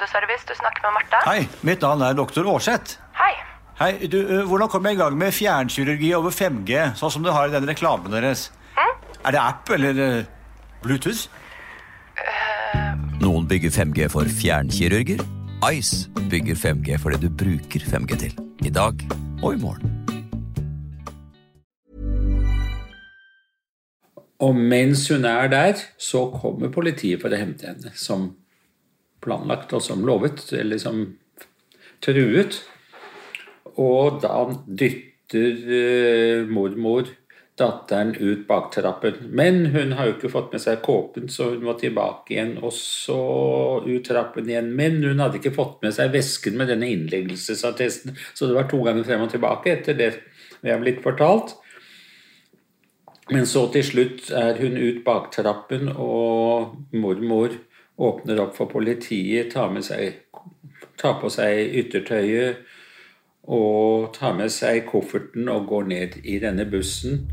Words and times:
kundeservice. 0.00 0.44
Du 0.48 0.54
snakker 0.54 0.82
med 0.82 0.92
Marte. 0.92 1.20
Hei, 1.28 1.48
mitt 1.62 1.82
navn 1.84 2.02
er 2.02 2.16
doktor 2.16 2.48
Aarseth. 2.48 2.96
Hei. 3.18 3.34
Hei, 3.80 4.06
du, 4.08 4.18
Hvordan 4.48 4.68
kommer 4.68 4.90
jeg 4.90 4.98
i 4.98 5.00
gang 5.00 5.18
med 5.18 5.32
fjernkirurgi 5.32 6.14
over 6.16 6.30
5G, 6.30 6.96
sånn 6.96 7.12
som 7.12 7.24
du 7.24 7.30
har 7.32 7.48
i 7.48 7.54
den 7.54 7.68
reklamen 7.68 8.12
deres? 8.12 8.50
Er 9.20 9.34
det 9.34 9.40
app 9.40 9.68
eller 9.68 9.92
Bluetooth? 10.80 11.28
Bluetooth? 11.28 11.28
Noen 13.20 13.44
bygger 13.48 13.72
5G 13.74 14.08
for 14.08 14.24
fjernkirurger. 14.24 15.20
Ice 15.68 16.08
bygger 16.32 16.56
5G 16.56 16.96
for 17.00 17.12
det 17.12 17.20
du 17.20 17.28
bruker 17.28 17.84
5G 17.84 18.20
til. 18.24 18.38
I 18.64 18.72
dag 18.72 19.04
og 19.42 19.52
i 19.52 19.60
morgen. 19.60 19.96
Og 24.40 24.56
mens 24.56 25.04
hun 25.12 25.28
er 25.28 25.50
der, 25.52 25.82
så 26.00 26.30
kommer 26.32 26.72
politiet 26.72 27.20
for 27.20 27.28
å 27.28 27.36
hente 27.36 27.68
henne, 27.68 27.92
som 27.92 28.30
planlagt 29.24 29.72
og 29.76 29.84
som 29.84 30.04
lovet, 30.06 30.44
eller 30.56 30.80
som 30.80 31.04
truet. 32.04 32.60
Og 33.80 34.20
da 34.24 34.44
dytter 34.66 35.74
eh, 35.80 36.50
mormor 36.50 37.10
datteren 37.60 38.14
ut 38.16 38.46
baktrappen. 38.48 39.14
Men 39.36 39.66
hun 39.74 39.92
har 39.92 40.08
jo 40.08 40.16
ikke 40.16 40.32
fått 40.32 40.52
med 40.54 40.62
seg 40.62 40.80
kåpen, 40.84 41.28
så 41.32 41.50
hun 41.52 41.64
må 41.66 41.76
tilbake 41.78 42.34
igjen, 42.34 42.54
og 42.64 42.72
så 42.76 43.20
ut 43.84 44.06
trappen 44.06 44.48
igjen. 44.48 44.70
Men 44.76 45.00
hun 45.04 45.20
hadde 45.22 45.40
ikke 45.40 45.54
fått 45.56 45.80
med 45.84 45.94
seg 45.96 46.12
vesken 46.14 46.56
med 46.60 46.72
denne 46.72 46.88
innleggelsesattesten, 46.94 48.16
så 48.34 48.48
det 48.48 48.56
var 48.56 48.70
to 48.70 48.80
ganger 48.86 49.06
frem 49.06 49.26
og 49.26 49.32
tilbake 49.34 49.74
etter 49.74 49.98
det 49.98 50.12
vi 50.60 50.72
har 50.72 50.80
blitt 50.82 51.02
fortalt. 51.04 51.56
Men 53.30 53.46
så 53.46 53.66
til 53.70 53.84
slutt 53.86 54.30
er 54.34 54.56
hun 54.58 54.78
ut 54.80 55.04
baktrappen, 55.06 55.92
og 55.94 56.96
mormor 56.96 57.54
åpner 58.00 58.40
opp 58.40 58.56
for 58.56 58.70
politiet, 58.70 59.52
tar, 59.52 59.74
seg, 59.84 60.22
tar 61.00 61.18
på 61.20 61.30
seg 61.32 61.74
yttertøyet 61.82 62.64
og 63.50 64.10
tar 64.16 64.36
med 64.38 64.52
seg 64.52 64.86
kofferten 64.88 65.48
og 65.52 65.68
går 65.68 65.90
ned 65.90 66.16
i 66.24 66.38
denne 66.42 66.64
bussen. 66.70 67.26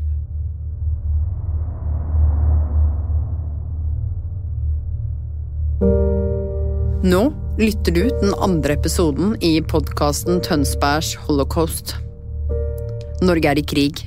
Nå 7.08 7.22
lytter 7.58 7.94
du 7.94 8.02
den 8.20 8.34
andre 8.42 8.74
episoden 8.76 9.36
i 9.44 9.54
podkasten 9.64 10.42
Tønsbergs 10.44 11.14
holocaust. 11.24 11.94
Norge 13.24 13.48
er 13.48 13.60
i 13.60 13.64
krig. 13.64 14.02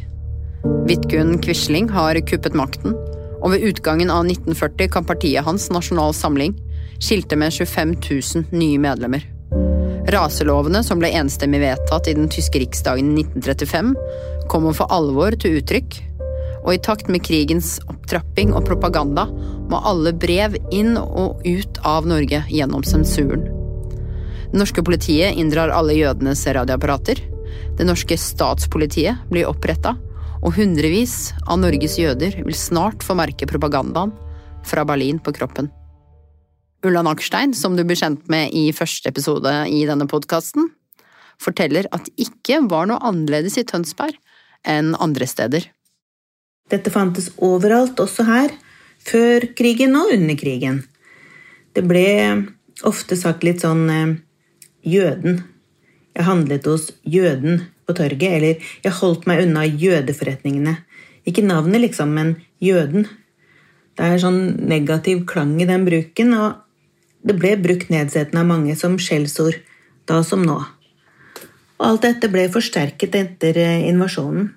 Vidkun 0.85 1.39
Quisling 1.41 1.87
har 1.89 2.19
kuppet 2.27 2.53
makten, 2.53 2.93
og 3.41 3.53
ved 3.53 3.65
utgangen 3.71 4.11
av 4.13 4.25
1940 4.29 4.91
kan 4.93 5.07
partiet 5.07 5.45
hans, 5.45 5.69
Nasjonal 5.73 6.13
Samling, 6.13 6.55
skilte 7.01 7.37
med 7.39 7.53
25 7.53 7.95
000 7.97 8.45
nye 8.53 8.79
medlemmer. 8.81 9.25
Raselovene 10.11 10.83
som 10.85 11.01
ble 11.01 11.11
enstemmig 11.17 11.61
vedtatt 11.61 12.09
i 12.09 12.15
den 12.17 12.29
tyske 12.31 12.61
riksdagen 12.61 13.13
i 13.13 13.25
1935, 13.25 13.93
kommer 14.51 14.75
for 14.77 14.91
alvor 14.93 15.35
til 15.39 15.59
uttrykk, 15.61 15.97
og 16.61 16.75
i 16.75 16.81
takt 16.83 17.09
med 17.09 17.23
krigens 17.25 17.79
opptrapping 17.89 18.53
og 18.53 18.65
propaganda 18.67 19.25
må 19.71 19.81
alle 19.87 20.13
brev 20.13 20.57
inn 20.73 20.93
og 20.99 21.41
ut 21.45 21.81
av 21.87 22.05
Norge 22.09 22.43
gjennom 22.49 22.85
sensuren. 22.85 23.47
Det 24.51 24.59
norske 24.59 24.83
politiet 24.83 25.37
inndrar 25.39 25.71
alle 25.73 25.95
jødenes 25.95 26.43
radioapparater. 26.45 27.21
Det 27.79 27.87
norske 27.87 28.17
statspolitiet 28.19 29.23
blir 29.31 29.47
oppretta, 29.49 29.95
og 30.41 30.55
hundrevis 30.57 31.31
av 31.45 31.59
Norges 31.61 31.97
jøder 32.01 32.35
vil 32.41 32.57
snart 32.57 33.05
få 33.05 33.15
merke 33.17 33.47
propagandaen 33.49 34.13
fra 34.67 34.85
Berlin 34.87 35.21
på 35.21 35.33
kroppen. 35.35 35.69
Ulla 36.85 37.03
Nakstein, 37.05 37.53
som 37.53 37.75
du 37.77 37.83
blir 37.85 37.99
kjent 37.99 38.25
med 38.31 38.53
i 38.57 38.71
første 38.73 39.09
episode 39.11 39.51
i 39.69 39.83
denne 39.85 40.07
podkasten, 40.09 40.71
forteller 41.41 41.89
at 41.93 42.07
det 42.07 42.27
ikke 42.27 42.63
var 42.69 42.89
noe 42.89 43.01
annerledes 43.05 43.59
i 43.61 43.65
Tønsberg 43.69 44.17
enn 44.67 44.95
andre 45.01 45.27
steder. 45.29 45.67
Dette 46.71 46.93
fantes 46.93 47.29
overalt, 47.41 47.99
også 47.99 48.25
her, 48.25 48.53
før 49.01 49.45
krigen 49.57 49.97
og 49.97 50.13
under 50.13 50.37
krigen. 50.39 50.81
Det 51.75 51.83
ble 51.85 52.07
ofte 52.87 53.17
sagt 53.19 53.45
litt 53.45 53.61
sånn 53.65 53.85
eh, 53.89 54.17
jøden. 54.87 55.41
Jeg 56.15 56.27
handlet 56.27 56.67
hos 56.69 56.89
jøden 57.05 57.65
torget, 57.97 58.37
eller 58.37 58.71
jeg 58.83 58.97
holdt 58.99 59.27
meg 59.29 59.43
unna 59.45 59.65
jødeforretningene. 59.65 60.77
Ikke 61.27 61.45
navnet, 61.45 61.83
liksom, 61.85 62.13
men 62.17 62.35
jøden. 62.63 63.07
Det 63.97 64.07
er 64.07 64.21
sånn 64.21 64.41
negativ 64.69 65.25
klang 65.29 65.57
i 65.61 65.67
den 65.69 65.85
bruken, 65.85 66.33
og 66.33 66.61
det 67.27 67.37
ble 67.37 67.55
brukt 67.61 67.91
nedsettende 67.93 68.41
av 68.41 68.49
mange 68.49 68.77
som 68.79 68.97
skjellsord, 69.01 69.59
da 70.09 70.21
som 70.25 70.45
nå. 70.45 70.57
Og 71.81 71.85
alt 71.87 72.05
dette 72.05 72.29
ble 72.31 72.47
forsterket 72.53 73.17
etter 73.17 73.57
eh, 73.57 73.87
invasjonen. 73.89 74.49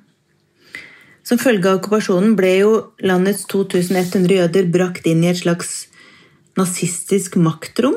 Som 1.24 1.40
følge 1.40 1.70
av 1.70 1.78
okkupasjonen 1.78 2.34
ble 2.36 2.50
jo 2.58 2.72
landets 3.00 3.46
2100 3.48 4.28
jøder 4.28 4.68
brakt 4.72 5.06
inn 5.08 5.22
i 5.24 5.30
et 5.30 5.40
slags 5.40 5.86
nazistisk 6.58 7.38
maktrom, 7.40 7.96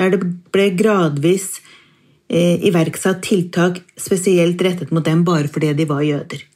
der 0.00 0.14
det 0.14 0.22
ble 0.54 0.70
gradvis 0.76 1.58
iverksatt 2.32 3.20
tiltak 3.26 3.82
spesielt 4.00 4.62
rettet 4.64 4.92
mot 4.94 5.04
dem 5.04 5.24
bare 5.26 5.50
fordi 5.52 5.74
de 5.76 5.86
var 5.88 6.04
jøder. 6.06 6.46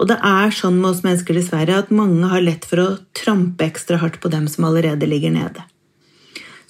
Og 0.00 0.08
det 0.08 0.16
er 0.24 0.54
sånn 0.54 0.78
med 0.80 0.94
oss 0.94 1.02
mennesker 1.04 1.36
dessverre 1.36 1.76
at 1.82 1.92
mange 1.92 2.30
har 2.30 2.40
lett 2.40 2.64
for 2.64 2.80
å 2.80 2.88
trampe 3.16 3.66
ekstra 3.66 3.98
hardt 4.00 4.16
på 4.22 4.30
dem 4.32 4.46
som 4.48 4.64
allerede 4.68 5.08
ligger 5.08 5.34
nede. 5.34 5.66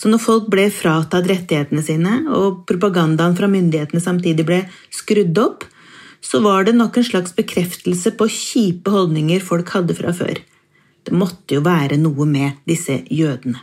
Så 0.01 0.09
når 0.11 0.23
folk 0.25 0.49
ble 0.51 0.65
fratatt 0.73 1.29
rettighetene 1.29 1.85
sine, 1.85 2.15
og 2.33 2.65
propagandaen 2.67 3.37
fra 3.37 3.51
myndighetene 3.53 4.01
samtidig 4.03 4.47
ble 4.49 4.61
skrudd 4.97 5.37
opp, 5.39 5.67
så 6.25 6.41
var 6.45 6.67
det 6.67 6.75
nok 6.77 6.97
en 6.97 7.07
slags 7.07 7.37
bekreftelse 7.37 8.15
på 8.17 8.29
kjipe 8.33 8.93
holdninger 8.93 9.45
folk 9.45 9.71
hadde 9.77 9.97
fra 9.97 10.15
før. 10.17 10.41
Det 11.05 11.17
måtte 11.17 11.57
jo 11.57 11.65
være 11.65 12.01
noe 12.01 12.27
med 12.29 12.61
disse 12.69 13.03
jødene. 13.13 13.61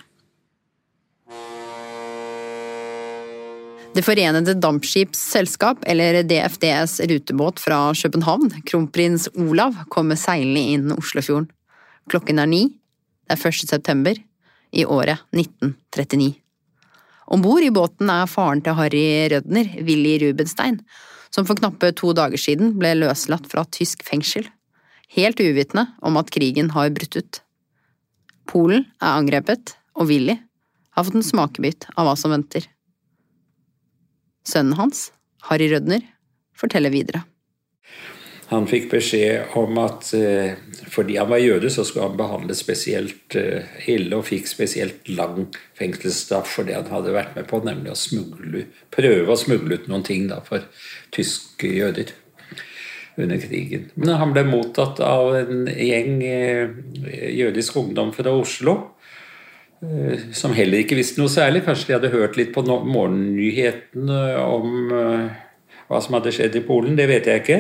Det 3.98 4.04
forenede 4.06 4.54
dampskips 4.54 5.18
selskap, 5.32 5.80
eller 5.90 6.20
DFDS 6.24 7.00
rutebåt 7.10 7.60
fra 7.60 7.80
København, 7.98 8.52
kronprins 8.70 9.26
Olav, 9.34 9.74
kommer 9.90 10.20
seilende 10.22 10.62
inn 10.76 10.92
Oslofjorden. 10.94 11.48
Klokken 12.06 12.38
er 12.38 12.46
ni. 12.52 12.60
Det 13.26 13.40
er 13.40 13.50
1. 13.50 13.64
september 13.72 14.20
i 14.70 14.86
året 14.86 15.26
1939. 15.34 16.36
Om 17.26 17.42
bord 17.42 17.66
i 17.66 17.74
båten 17.74 18.14
er 18.14 18.30
faren 18.30 18.62
til 18.62 18.78
Harry 18.78 19.02
Rødner, 19.34 19.74
Willy 19.82 20.14
Rubenstein, 20.28 20.78
som 21.34 21.50
for 21.50 21.58
knappe 21.58 21.90
to 21.98 22.14
dager 22.14 22.38
siden 22.38 22.78
ble 22.78 22.94
løslatt 23.02 23.50
fra 23.50 23.66
tysk 23.66 24.06
fengsel, 24.06 24.46
helt 25.18 25.42
uvitende 25.42 25.88
om 26.06 26.22
at 26.22 26.30
krigen 26.38 26.70
har 26.78 26.94
brutt 26.94 27.18
ut. 27.18 27.44
Polen 28.46 28.86
er 29.02 29.18
angrepet, 29.18 29.74
og 29.98 30.14
Willy 30.14 30.38
har 30.94 31.10
fått 31.10 31.18
en 31.18 31.32
smakebit 31.34 31.90
av 31.98 32.06
hva 32.06 32.14
som 32.14 32.38
venter. 32.38 32.70
Sønnen 34.48 34.78
hans, 34.80 35.10
Harry 35.50 35.68
Rødner, 35.72 36.06
forteller 36.56 36.94
videre. 36.94 37.26
Han 38.48 38.64
fikk 38.70 38.86
beskjed 38.94 39.58
om 39.60 39.76
at 39.82 40.08
eh, 40.16 40.54
fordi 40.88 41.18
han 41.20 41.28
var 41.28 41.42
jøde, 41.44 41.68
så 41.72 41.84
skulle 41.84 42.06
han 42.08 42.20
behandles 42.20 42.62
spesielt 42.64 43.36
eh, 43.36 43.68
ille 43.92 44.16
og 44.16 44.24
fikk 44.30 44.48
spesielt 44.48 45.10
lang 45.12 45.50
fengselsstraff 45.76 46.54
for 46.56 46.68
det 46.68 46.78
han 46.78 46.88
hadde 46.94 47.16
vært 47.16 47.36
med 47.36 47.50
på, 47.50 47.60
nemlig 47.68 47.92
å 47.92 48.00
smugle, 48.00 48.64
prøve 48.96 49.34
å 49.34 49.40
smugle 49.40 49.76
ut 49.76 49.90
noen 49.92 50.08
ting 50.08 50.30
da, 50.32 50.40
for 50.48 50.64
tyske 51.16 51.74
jøder 51.76 52.16
under 53.20 53.42
krigen. 53.42 53.90
Men 54.00 54.16
han 54.22 54.32
ble 54.32 54.46
mottatt 54.48 55.02
av 55.04 55.36
en 55.42 55.68
gjeng 55.68 56.24
eh, 56.24 56.72
jødisk 57.36 57.82
ungdom 57.84 58.16
fra 58.16 58.32
Oslo. 58.32 58.78
Eh, 59.82 60.32
Som 60.34 60.56
heller 60.58 60.84
ikke 60.84 60.98
visste 61.00 61.22
noe 61.22 61.32
særlig. 61.32 61.66
Kanskje 61.66 61.90
de 61.90 61.98
hadde 61.98 62.14
hørt 62.14 62.38
litt 62.40 62.54
på 62.56 62.64
morgennyhetene 62.68 64.22
om 64.44 64.94
eh, 64.94 65.28
hva 65.88 66.02
som 66.04 66.18
hadde 66.18 66.34
skjedd 66.36 66.58
i 66.60 66.66
Polen. 66.68 66.98
Det 67.00 67.08
vet 67.10 67.30
jeg 67.30 67.44
ikke. 67.44 67.60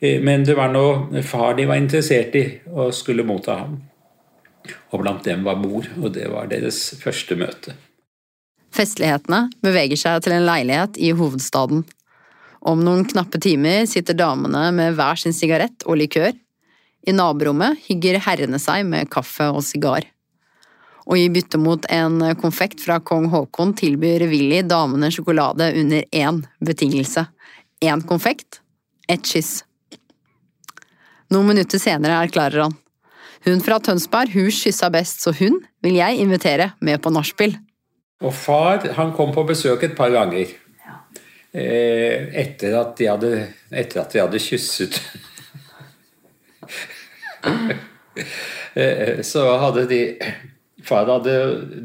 Eh, 0.00 0.20
Men 0.22 0.46
det 0.46 0.56
var 0.58 0.72
noe 0.74 1.22
far 1.22 1.58
de 1.58 1.66
var 1.70 1.80
interessert 1.80 2.36
i 2.38 2.46
og 2.72 2.94
skulle 2.96 3.26
motta 3.26 3.58
ham. 3.64 3.82
Og 4.92 5.02
blant 5.02 5.26
dem 5.26 5.44
var 5.44 5.58
mor, 5.60 5.84
og 6.00 6.14
det 6.14 6.30
var 6.32 6.48
deres 6.48 6.94
første 7.00 7.36
møte. 7.36 7.74
Festlighetene 8.74 9.50
beveger 9.62 9.98
seg 10.00 10.22
til 10.24 10.34
en 10.34 10.46
leilighet 10.48 10.96
i 10.98 11.12
hovedstaden. 11.14 11.84
Om 12.64 12.80
noen 12.80 13.04
knappe 13.04 13.38
timer 13.44 13.84
sitter 13.86 14.16
damene 14.16 14.70
med 14.72 14.96
hver 14.96 15.20
sin 15.20 15.36
sigarett 15.36 15.84
og 15.84 16.00
likør. 16.00 16.32
I 17.04 17.12
naborommet 17.12 17.82
hygger 17.84 18.16
herrene 18.24 18.58
seg 18.62 18.86
med 18.88 19.10
kaffe 19.12 19.50
og 19.52 19.60
sigar. 19.66 20.06
Og 21.04 21.18
i 21.20 21.28
bytte 21.32 21.60
mot 21.60 21.84
en 21.92 22.22
konfekt 22.40 22.80
fra 22.84 22.96
kong 23.04 23.28
Haakon 23.32 23.74
tilbyr 23.76 24.24
Willy 24.30 24.62
damene 24.64 25.10
sjokolade 25.12 25.68
under 25.80 26.04
én 26.10 26.40
betingelse. 26.64 27.26
Én 27.84 28.00
konfekt, 28.08 28.62
ett 29.08 29.26
kyss. 29.28 29.64
Noen 31.32 31.50
minutter 31.52 31.80
senere 31.80 32.22
erklærer 32.24 32.64
han. 32.66 32.76
Hun 33.44 33.60
fra 33.60 33.76
Tønsberg 33.82 34.32
hun 34.32 34.48
kyssa 34.54 34.88
best, 34.92 35.20
så 35.20 35.34
hun 35.36 35.58
vil 35.84 35.98
jeg 35.98 36.20
invitere 36.22 36.70
med 36.80 37.02
på 37.04 37.12
nachspiel. 37.12 37.58
Og 38.24 38.32
far 38.32 38.86
han 38.96 39.12
kom 39.16 39.34
på 39.34 39.44
besøk 39.48 39.84
et 39.84 39.96
par 39.96 40.12
ganger. 40.14 40.54
Ja. 40.84 41.00
etter 41.54 42.72
at 42.80 42.96
de 42.98 43.08
hadde, 43.10 43.32
etter 43.70 44.00
at 44.00 44.14
de 44.14 44.22
hadde 44.24 44.42
kysset. 44.42 45.00
Eh, 48.74 49.20
så 49.26 49.42
hadde 49.58 49.84
de 49.90 49.98
Far 50.84 51.08
hadde 51.08 51.34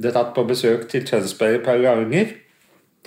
dratt 0.04 0.34
på 0.36 0.44
besøk 0.50 0.88
til 0.92 1.06
Tønsberg 1.08 1.60
et 1.60 1.66
par 1.66 1.80
ganger. 1.82 2.34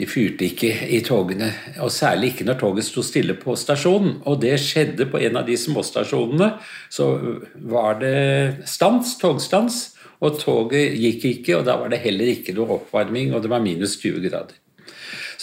De 0.00 0.06
fyrte 0.08 0.46
ikke 0.48 0.70
i 0.88 1.02
togene, 1.04 1.50
og 1.84 1.92
særlig 1.92 2.30
ikke 2.32 2.46
når 2.48 2.56
toget 2.62 2.86
sto 2.86 3.02
stille 3.04 3.36
på 3.36 3.52
stasjonen. 3.60 4.22
Og 4.24 4.40
det 4.40 4.54
skjedde 4.62 5.06
på 5.12 5.20
en 5.20 5.36
av 5.36 5.44
de 5.48 5.56
småstasjonene. 5.60 6.48
Så 6.88 7.10
var 7.68 8.00
det 8.00 8.64
stans, 8.72 9.18
togstans, 9.20 9.82
og 10.22 10.38
toget 10.40 10.96
gikk 10.96 11.26
ikke, 11.28 11.58
og 11.58 11.66
da 11.68 11.76
var 11.80 11.92
det 11.92 12.00
heller 12.06 12.30
ikke 12.32 12.54
noe 12.56 12.78
oppvarming, 12.78 13.34
og 13.34 13.44
det 13.44 13.52
var 13.52 13.64
minus 13.64 13.98
20 14.00 14.24
grader. 14.30 14.56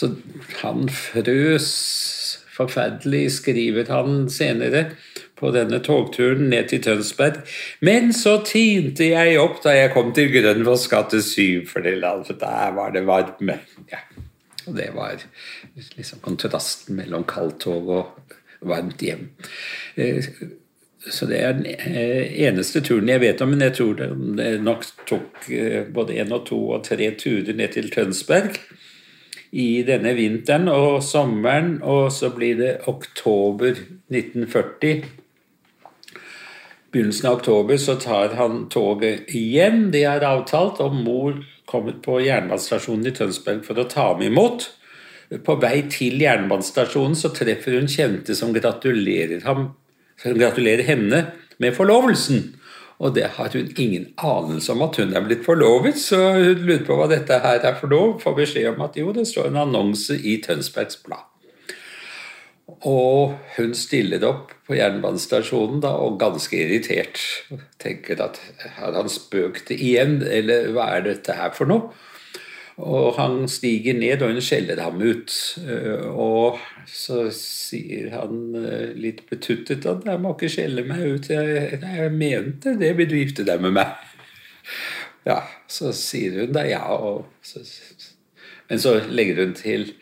Så 0.00 0.14
han 0.62 0.88
frøs 0.88 1.70
forferdelig, 2.56 3.26
skriver 3.38 3.90
han 3.92 4.24
senere 4.32 4.90
på 5.40 5.50
denne 5.54 5.80
togturen 5.84 6.50
ned 6.52 6.68
til 6.70 6.82
Tønsberg. 6.84 7.40
Men 7.86 8.12
så 8.16 8.36
tinte 8.46 9.10
jeg 9.10 9.38
opp 9.40 9.62
da 9.64 9.74
jeg 9.76 9.94
kom 9.94 10.12
til 10.16 10.30
Grønvolls 10.34 10.86
gate 10.92 11.22
7, 11.24 11.66
for 11.70 11.84
der 11.84 12.76
var 12.76 12.94
det 12.94 13.06
varme. 13.08 13.60
Ja. 13.90 14.04
Og 14.68 14.76
det 14.76 14.90
var 14.94 15.18
liksom 15.96 16.20
kontrasten 16.22 16.98
mellom 17.00 17.24
kaldtog 17.28 17.88
og 17.90 18.34
varmt 18.60 19.00
hjem. 19.02 19.30
Eh, 19.96 20.24
så 21.00 21.26
det 21.26 21.38
er 21.40 21.56
den 21.56 21.66
eh, 21.66 22.28
eneste 22.44 22.82
turen 22.84 23.08
jeg 23.08 23.22
vet 23.22 23.40
om, 23.40 23.54
men 23.54 23.64
jeg 23.64 23.78
tror 23.78 23.96
det 23.96 24.50
nok 24.60 24.84
tok 25.08 25.48
eh, 25.48 25.86
både 25.88 26.20
én 26.20 26.34
og 26.36 26.44
to 26.50 26.60
og 26.76 26.84
tre 26.84 27.08
turer 27.16 27.56
ned 27.56 27.72
til 27.72 27.88
Tønsberg 27.92 28.60
i 29.50 29.82
denne 29.82 30.12
vinteren 30.14 30.68
og 30.70 31.00
sommeren, 31.02 31.80
og 31.82 32.12
så 32.14 32.30
blir 32.34 32.58
det 32.60 32.74
oktober 32.90 33.80
1940. 34.12 35.02
Begynnelsen 36.90 37.28
av 37.30 37.36
oktober 37.38 37.76
så 37.76 37.94
tar 37.94 38.34
han 38.34 38.64
toget 38.68 39.30
igjen. 39.34 39.90
De 39.94 40.02
har 40.04 40.24
avtalt, 40.26 40.80
og 40.82 40.94
mor 40.94 41.36
kommer 41.70 41.94
på 42.02 42.18
jernbanestasjonen 42.24 43.06
i 43.06 43.14
Tønsberg 43.14 43.62
for 43.66 43.78
å 43.78 43.86
ta 43.90 44.08
ham 44.08 44.24
imot. 44.26 44.66
På 45.46 45.54
vei 45.62 45.84
til 45.92 46.18
jernbanestasjonen 46.18 47.14
så 47.14 47.30
treffer 47.30 47.78
hun 47.78 47.86
kjente 47.90 48.34
som 48.34 48.50
gratulerer, 48.56 49.44
ham, 49.46 49.68
som 50.18 50.34
gratulerer 50.34 50.82
henne 50.88 51.22
med 51.62 51.76
forlovelsen. 51.78 52.48
Og 53.00 53.14
det 53.14 53.30
har 53.38 53.54
hun 53.54 53.70
ingen 53.78 54.10
anelse 54.18 54.74
om 54.74 54.82
at 54.84 54.98
hun 54.98 55.14
er 55.14 55.22
blitt 55.24 55.46
forlovet, 55.46 55.96
så 55.96 56.18
hun 56.34 56.66
lurer 56.66 56.82
på 56.84 56.98
hva 56.98 57.06
dette 57.08 57.38
her 57.46 57.62
er 57.70 57.78
for 57.78 57.92
noe. 57.92 58.18
Får 58.20 58.34
beskjed 58.42 58.74
om 58.74 58.82
at 58.84 58.98
jo, 58.98 59.14
det 59.14 59.28
står 59.30 59.52
en 59.52 59.62
annonse 59.62 60.18
i 60.18 60.40
Tønsbergs 60.42 60.98
Blad. 61.06 61.22
Og 62.86 63.36
hun 63.56 63.72
stiller 63.76 64.22
opp 64.28 64.52
på 64.66 64.76
jernbanestasjonen 64.78 65.82
da, 65.84 65.94
og 65.98 66.20
ganske 66.20 66.56
irritert. 66.56 67.20
Tenker 67.82 68.20
at 68.24 68.40
har 68.76 68.94
han 68.96 69.10
spøkt 69.10 69.72
igjen, 69.74 70.20
eller 70.22 70.70
hva 70.74 70.90
er 70.96 71.08
dette 71.08 71.36
her 71.36 71.54
for 71.56 71.70
noe? 71.70 71.90
Og 72.80 73.18
han 73.18 73.42
stiger 73.50 73.96
ned, 73.98 74.22
og 74.22 74.32
hun 74.32 74.44
skjeller 74.44 74.80
ham 74.80 75.02
ut. 75.02 75.34
Og 76.14 76.60
så 76.88 77.26
sier 77.34 78.08
han 78.14 78.54
litt 78.96 79.26
betuttet 79.28 79.84
at 79.84 80.06
'jeg 80.06 80.20
må 80.20 80.32
ikke 80.32 80.48
skjelle 80.48 80.86
meg 80.88 81.04
ut'. 81.04 81.30
Jeg, 81.30 81.80
jeg 81.82 82.12
mente 82.12 82.78
det 82.78 82.96
vil 82.96 83.10
du 83.10 83.16
gifte 83.16 83.44
deg 83.44 83.60
med 83.60 83.76
meg. 83.76 83.92
Ja, 85.26 85.42
så 85.68 85.92
sier 85.92 86.40
hun 86.40 86.52
da 86.56 86.64
ja. 86.64 86.80
Så, 87.42 87.60
men 88.70 88.78
så 88.78 89.00
legger 89.10 89.44
hun 89.44 89.54
til, 89.54 89.92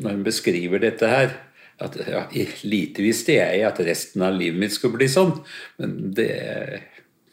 når 0.00 0.10
hun 0.10 0.24
beskriver 0.24 0.82
dette 0.82 1.06
her 1.06 1.45
at 1.82 1.96
ja, 2.08 2.24
Lite 2.64 3.04
visste 3.04 3.36
jeg 3.36 3.64
at 3.66 3.80
resten 3.84 4.24
av 4.24 4.36
livet 4.36 4.60
mitt 4.60 4.74
skulle 4.74 4.96
bli 4.96 5.08
sånn, 5.12 5.34
men 5.80 5.96
det 6.16 6.32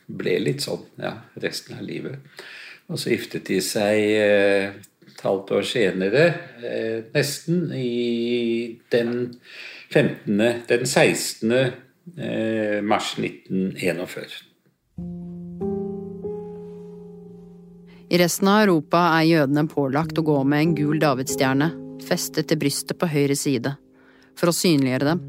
ble 0.07 0.37
litt 0.43 0.63
sånn 0.65 0.83
ja, 0.99 1.15
resten 1.39 1.79
av 1.79 1.85
livet. 1.87 2.19
Og 2.91 2.99
så 2.99 3.13
giftet 3.13 3.47
de 3.47 3.59
seg 3.63 3.99
eh, 4.19 4.73
et 5.07 5.21
halvt 5.23 5.53
år 5.55 5.67
senere, 5.67 6.25
eh, 6.59 7.05
nesten, 7.13 7.69
i 7.71 8.79
den 8.91 9.13
15., 9.93 10.65
den 10.67 10.85
16. 10.89 11.53
Eh, 12.19 12.81
mars 12.83 13.13
1941. 13.15 14.41
I 18.13 18.19
resten 18.19 18.49
av 18.51 18.65
Europa 18.65 19.05
er 19.15 19.29
jødene 19.29 19.63
pålagt 19.71 20.19
å 20.19 20.25
gå 20.27 20.35
med 20.43 20.65
en 20.65 20.75
gul 20.77 20.99
davidsstjerne 21.01 21.71
festet 22.03 22.51
til 22.51 22.59
brystet 22.59 22.99
på 22.99 23.07
høyre 23.09 23.37
side 23.39 23.71
for 24.39 24.51
å 24.51 24.55
synliggjøre 24.55 25.13
dem. 25.13 25.23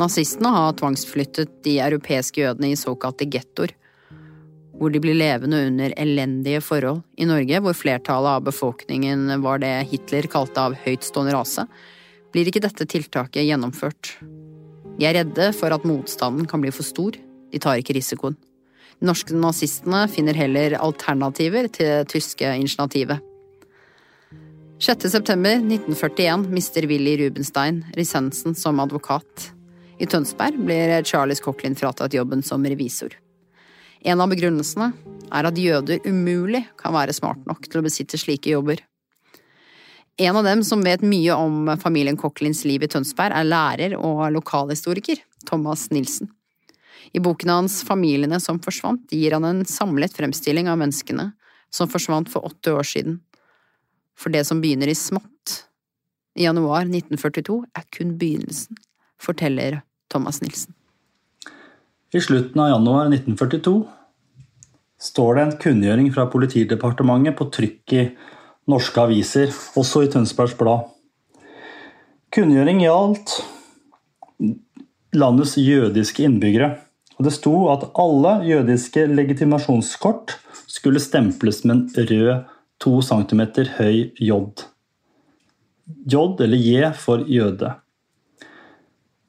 Nazistene 0.00 0.52
har 0.54 0.76
tvangsflyttet 0.78 1.60
de 1.66 1.76
europeiske 1.84 2.40
jødene 2.40 2.72
i 2.72 2.78
såkalte 2.78 3.28
gettoer, 3.28 3.74
hvor 4.80 4.92
de 4.92 5.00
blir 5.02 5.18
levende 5.18 5.58
under 5.68 5.92
elendige 6.00 6.62
forhold. 6.64 7.02
I 7.20 7.28
Norge, 7.28 7.60
hvor 7.60 7.76
flertallet 7.76 8.38
av 8.38 8.46
befolkningen 8.46 9.28
var 9.44 9.60
det 9.60 9.74
Hitler 9.90 10.28
kalte 10.32 10.62
av 10.62 10.78
høytstående 10.86 11.34
rase, 11.36 11.66
blir 12.32 12.48
ikke 12.48 12.62
dette 12.64 12.86
tiltaket 12.88 13.44
gjennomført. 13.44 14.14
De 14.96 15.08
er 15.08 15.18
redde 15.20 15.50
for 15.56 15.74
at 15.74 15.84
motstanden 15.88 16.48
kan 16.48 16.62
bli 16.64 16.72
for 16.72 16.86
stor, 16.86 17.18
de 17.50 17.60
tar 17.60 17.80
ikke 17.82 17.98
risikoen. 17.98 18.38
De 19.00 19.08
norske 19.08 19.36
nazistene 19.36 20.06
finner 20.12 20.36
heller 20.36 20.76
alternativer 20.80 21.68
til 21.72 21.88
det 21.88 22.08
tyske 22.12 22.48
initiativet. 22.60 23.20
6.9.1941 24.80 26.48
mister 26.48 26.82
Willy 26.82 27.16
Rubenstein 27.16 27.84
lisensen 27.96 28.54
som 28.54 28.80
advokat. 28.80 29.52
I 29.98 30.06
Tønsberg 30.06 30.56
blir 30.56 31.02
Charles 31.04 31.40
Cochlin 31.44 31.76
fratatt 31.76 32.14
jobben 32.16 32.40
som 32.42 32.64
revisor. 32.64 33.12
En 34.00 34.24
av 34.24 34.32
begrunnelsene 34.32 34.88
er 35.36 35.50
at 35.50 35.60
jøder 35.60 36.00
umulig 36.08 36.62
kan 36.80 36.96
være 36.96 37.12
smart 37.12 37.44
nok 37.44 37.68
til 37.68 37.82
å 37.82 37.84
besitte 37.84 38.16
slike 38.16 38.54
jobber. 38.54 38.80
En 40.16 40.40
av 40.40 40.48
dem 40.48 40.64
som 40.64 40.80
vet 40.80 41.04
mye 41.04 41.36
om 41.36 41.74
familien 41.76 42.16
Cochlins 42.16 42.64
liv 42.64 42.80
i 42.80 42.88
Tønsberg, 42.88 43.36
er 43.36 43.52
lærer 43.52 44.00
og 44.00 44.30
lokalhistoriker 44.32 45.20
Thomas 45.44 45.90
Nilsen. 45.92 46.32
I 47.12 47.20
boken 47.20 47.52
hans 47.52 47.82
Familiene 47.84 48.40
som 48.40 48.64
forsvant 48.64 49.12
gir 49.12 49.36
han 49.36 49.44
en 49.44 49.66
samlet 49.68 50.16
fremstilling 50.16 50.72
av 50.72 50.80
menneskene 50.80 51.34
som 51.68 51.88
forsvant 51.92 52.32
for 52.32 52.48
80 52.48 52.80
år 52.80 52.96
siden 52.96 53.24
for 54.20 54.32
det 54.34 54.44
som 54.48 54.60
begynner 54.60 54.90
i 54.90 54.96
smått 54.98 55.62
i 56.36 56.44
januar 56.44 56.84
1942, 56.84 57.56
er 57.76 57.86
kun 57.94 58.12
begynnelsen, 58.20 58.76
forteller 59.20 59.80
Thomas 60.12 60.40
Nilsen. 60.44 60.74
I 62.12 62.20
slutten 62.22 62.60
av 62.60 62.72
januar 62.72 63.08
1942 63.08 63.74
står 65.00 65.36
det 65.36 65.42
en 65.44 65.56
kunngjøring 65.64 66.10
fra 66.14 66.26
Politidepartementet 66.30 67.38
på 67.38 67.48
trykk 67.54 67.94
i 67.96 68.04
norske 68.70 69.02
aviser, 69.02 69.54
også 69.78 70.04
i 70.04 70.10
Tønsbergs 70.12 70.56
Blad. 70.58 70.90
Kunngjøring 72.34 72.82
gjaldt 72.84 73.38
landets 75.16 75.56
jødiske 75.58 76.26
innbyggere. 76.26 76.76
Og 77.18 77.26
det 77.26 77.34
sto 77.36 77.54
at 77.72 77.88
alle 78.00 78.36
jødiske 78.48 79.06
legitimasjonskort 79.10 80.36
skulle 80.70 81.02
stemples 81.02 81.64
med 81.66 81.90
en 81.98 82.10
rød 82.10 82.49
2 82.80 83.00
cm 83.04 83.42
høy 83.76 83.96
J. 84.16 84.40
J 86.06 86.24
eller 86.46 86.56
J 86.56 86.90
for 86.96 87.24
jøde. 87.28 87.74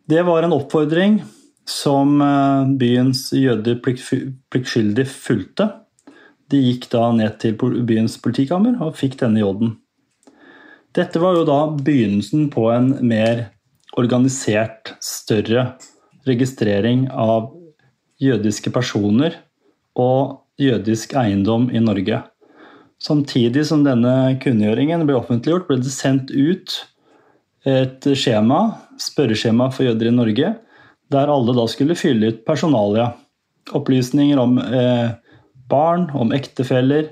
Det 0.08 0.24
var 0.28 0.44
en 0.44 0.56
oppfordring 0.56 1.22
som 1.68 2.20
eh, 2.24 2.72
byens 2.80 3.30
jøder 3.36 3.80
pliktskyldig 3.84 5.06
fulgte. 5.08 5.70
De 6.52 6.60
gikk 6.60 6.90
da 6.92 7.06
ned 7.16 7.38
til 7.40 7.56
byens 7.88 8.18
politikammer 8.22 8.80
og 8.84 8.98
fikk 9.00 9.20
denne 9.22 9.44
J-en. 9.44 9.78
Dette 10.92 11.22
var 11.24 11.38
jo 11.38 11.48
da 11.48 11.62
begynnelsen 11.72 12.50
på 12.52 12.66
en 12.74 12.94
mer 13.08 13.46
organisert, 14.00 14.94
større 15.04 15.70
registrering 16.28 17.06
av 17.12 17.54
jødiske 18.22 18.74
personer 18.76 19.38
og 19.98 20.42
jødisk 20.62 21.16
eiendom 21.18 21.70
i 21.72 21.80
Norge. 21.84 22.22
Samtidig 23.02 23.64
som 23.66 23.82
denne 23.86 24.36
kunngjøringen 24.44 25.08
ble 25.08 25.18
offentliggjort, 25.18 25.66
ble 25.70 25.80
det 25.82 25.94
sendt 25.94 26.30
ut 26.30 26.76
et 27.66 28.06
skjema, 28.18 28.60
spørreskjema 29.02 29.70
for 29.74 29.88
jøder 29.88 30.10
i 30.10 30.14
Norge, 30.14 30.52
der 31.12 31.32
alle 31.34 31.56
da 31.58 31.66
skulle 31.70 31.98
fylle 31.98 32.30
ut 32.32 32.44
personalia. 32.46 33.12
Opplysninger 33.78 34.40
om 34.42 34.58
eh, 34.62 35.14
barn, 35.72 36.08
om 36.18 36.34
ektefeller 36.36 37.10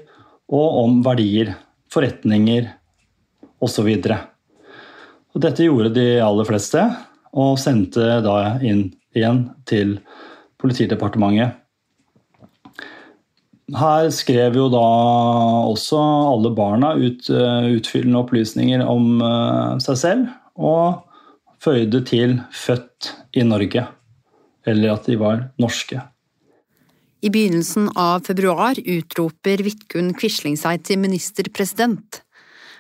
og 0.50 0.78
om 0.84 1.00
verdier, 1.06 1.56
forretninger 1.94 2.70
osv. 3.64 3.90
Dette 5.40 5.66
gjorde 5.66 5.94
de 5.96 6.08
aller 6.26 6.48
fleste, 6.48 6.84
og 7.34 7.60
sendte 7.62 8.20
da 8.26 8.38
inn 8.66 8.90
igjen 9.18 9.48
til 9.70 9.98
Politidepartementet. 10.60 11.56
Her 13.78 14.10
skrev 14.14 14.56
jo 14.58 14.66
da 14.74 14.86
også 15.70 16.00
alle 16.34 16.52
barna 16.58 16.96
ut 16.98 17.28
uh, 17.30 17.68
utfyllende 17.70 18.22
opplysninger 18.24 18.82
om 18.86 19.20
uh, 19.22 19.78
seg 19.84 20.00
selv, 20.00 20.32
og 20.58 21.06
føyde 21.62 22.02
til 22.08 22.40
'født 22.50 23.12
i 23.38 23.44
Norge', 23.46 23.86
eller 24.66 24.96
at 24.96 25.06
de 25.06 25.20
var 25.20 25.50
norske. 25.60 26.02
I 27.22 27.30
begynnelsen 27.30 27.90
av 28.00 28.24
februar 28.24 28.80
utroper 28.80 29.62
Vidkun 29.66 30.14
Quisling 30.16 30.56
seg 30.58 30.86
til 30.88 31.02
ministerpresident, 31.04 32.22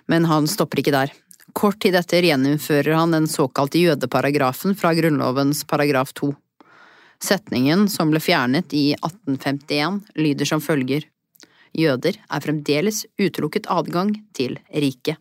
men 0.07 0.25
han 0.31 0.47
stopper 0.47 0.79
ikke 0.79 0.95
der. 0.95 1.11
Kort 1.53 1.81
tid 1.83 1.97
etter 1.99 2.23
gjeninnfører 2.23 2.95
han 2.95 3.11
den 3.13 3.27
såkalte 3.27 3.81
jødeparagrafen 3.81 4.77
fra 4.79 4.93
Grunnlovens 4.95 5.65
paragraf 5.67 6.13
2. 6.15 6.31
Setningen, 7.23 7.89
som 7.91 8.11
ble 8.13 8.21
fjernet 8.23 8.73
i 8.73 8.93
1851, 8.95 10.01
lyder 10.15 10.47
som 10.47 10.61
følger 10.63 11.07
Jøder 11.77 12.15
er 12.17 12.41
fremdeles 12.41 13.03
utelukket 13.19 13.67
adgang 13.69 14.15
til 14.33 14.55
riket. 14.73 15.19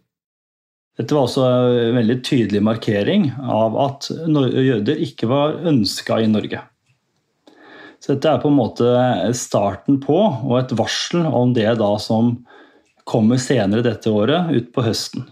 Dette 0.98 1.14
var 1.14 1.28
også 1.28 1.44
en 1.44 1.98
veldig 1.98 2.16
tydelig 2.26 2.62
markering 2.64 3.28
av 3.38 3.76
at 3.78 4.08
jøder 4.10 5.02
ikke 5.04 5.28
var 5.30 5.60
ønska 5.68 6.18
i 6.24 6.30
Norge. 6.30 6.62
Så 8.02 8.14
dette 8.14 8.32
er 8.32 8.40
på 8.42 8.50
en 8.50 8.58
måte 8.58 8.88
starten 9.36 10.00
på, 10.02 10.16
og 10.18 10.54
et 10.58 10.74
varsel 10.78 11.26
om 11.26 11.52
det 11.54 11.68
da 11.78 11.92
som 12.02 12.36
kommer 13.08 13.40
senere 13.42 13.84
dette 13.86 14.10
året, 14.10 14.50
utpå 14.54 14.84
høsten. 14.86 15.26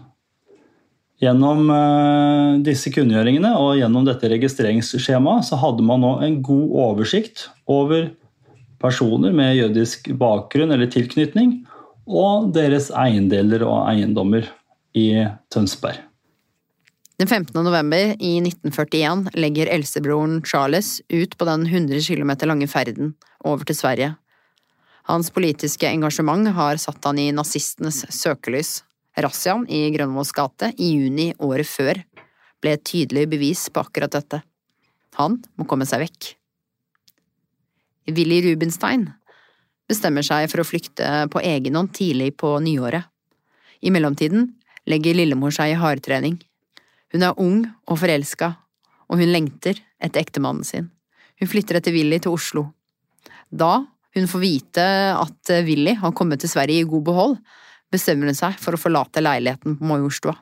Gjennom 1.17 1.69
eh, 1.73 2.59
disse 2.65 2.91
kunngjøringene 2.93 3.55
og 3.57 3.79
gjennom 3.79 4.05
dette 4.05 4.29
registreringsskjemaet 4.29 5.47
så 5.47 5.57
hadde 5.57 5.85
man 5.85 6.03
nå 6.05 6.13
en 6.25 6.41
god 6.45 6.75
oversikt 6.83 7.47
over 7.65 8.11
personer 8.81 9.33
med 9.33 9.55
jødisk 9.57 10.11
bakgrunn 10.19 10.75
eller 10.75 10.89
tilknytning 10.93 11.63
og 12.07 12.51
deres 12.55 12.91
eiendeler 12.93 13.65
og 13.65 13.87
eiendommer 13.89 14.45
i 14.97 15.09
Tønsberg. 15.53 16.03
Den 17.17 17.25
15. 17.25 17.49
november 17.65 18.13
i 18.21 18.35
1941 18.43 19.31
legger 19.41 19.71
eldstebroren 19.73 20.43
Charles 20.45 20.99
ut 21.09 21.33
på 21.33 21.47
den 21.49 21.65
100 21.65 22.05
km 22.05 22.35
lange 22.45 22.67
ferden 22.69 23.15
over 23.41 23.65
til 23.65 23.79
Sverige. 23.79 24.11
Hans 25.09 25.31
politiske 25.33 25.89
engasjement 25.89 26.51
har 26.53 26.77
satt 26.77 27.01
han 27.09 27.17
i 27.17 27.31
nazistenes 27.33 28.03
søkelys. 28.13 28.83
Razziaen 29.17 29.65
i 29.73 29.87
Grønvolls 29.93 30.33
gate 30.35 30.71
i 30.77 30.91
juni 30.93 31.31
året 31.41 31.67
før 31.69 32.01
ble 32.61 32.73
et 32.75 32.85
tydelig 32.85 33.25
bevis 33.31 33.65
på 33.73 33.81
akkurat 33.81 34.13
dette. 34.13 34.41
Han 35.17 35.39
må 35.57 35.65
komme 35.69 35.87
seg 35.89 36.03
vekk. 36.05 36.33
Willy 38.13 38.39
Rubinstein 38.45 39.07
bestemmer 39.89 40.25
seg 40.25 40.47
for 40.51 40.61
å 40.61 40.67
flykte 40.67 41.25
på 41.33 41.41
egen 41.43 41.79
hånd 41.79 41.93
tidlig 41.95 42.35
på 42.39 42.53
nyåret. 42.63 43.07
I 43.81 43.91
mellomtiden 43.93 44.51
legger 44.89 45.17
lillemor 45.17 45.53
seg 45.53 45.73
i 45.73 45.79
hardtrening. 45.81 46.37
Hun 47.13 47.23
er 47.23 47.41
ung 47.41 47.61
og 47.87 47.99
forelska, 48.01 48.53
og 49.07 49.21
hun 49.21 49.31
lengter 49.31 49.79
etter 50.03 50.21
ektemannen 50.21 50.65
sin. 50.67 50.89
Hun 51.39 51.49
flytter 51.49 51.79
etter 51.79 51.95
Willy 51.95 52.19
til 52.21 52.35
Oslo. 52.35 52.67
Da 53.49 53.85
hun 54.17 54.27
får 54.29 54.41
vite 54.41 54.85
at 55.13 55.53
Willy 55.67 55.93
har 55.99 56.15
kommet 56.17 56.41
til 56.41 56.51
Sverige 56.51 56.83
i 56.83 56.89
god 56.89 57.05
behold, 57.07 57.37
bestemmer 57.93 58.29
hun 58.29 58.37
seg 58.37 58.57
for 58.61 58.75
å 58.75 58.81
forlate 58.81 59.23
leiligheten 59.23 59.77
på 59.79 59.87
Majorstua. 59.87 60.35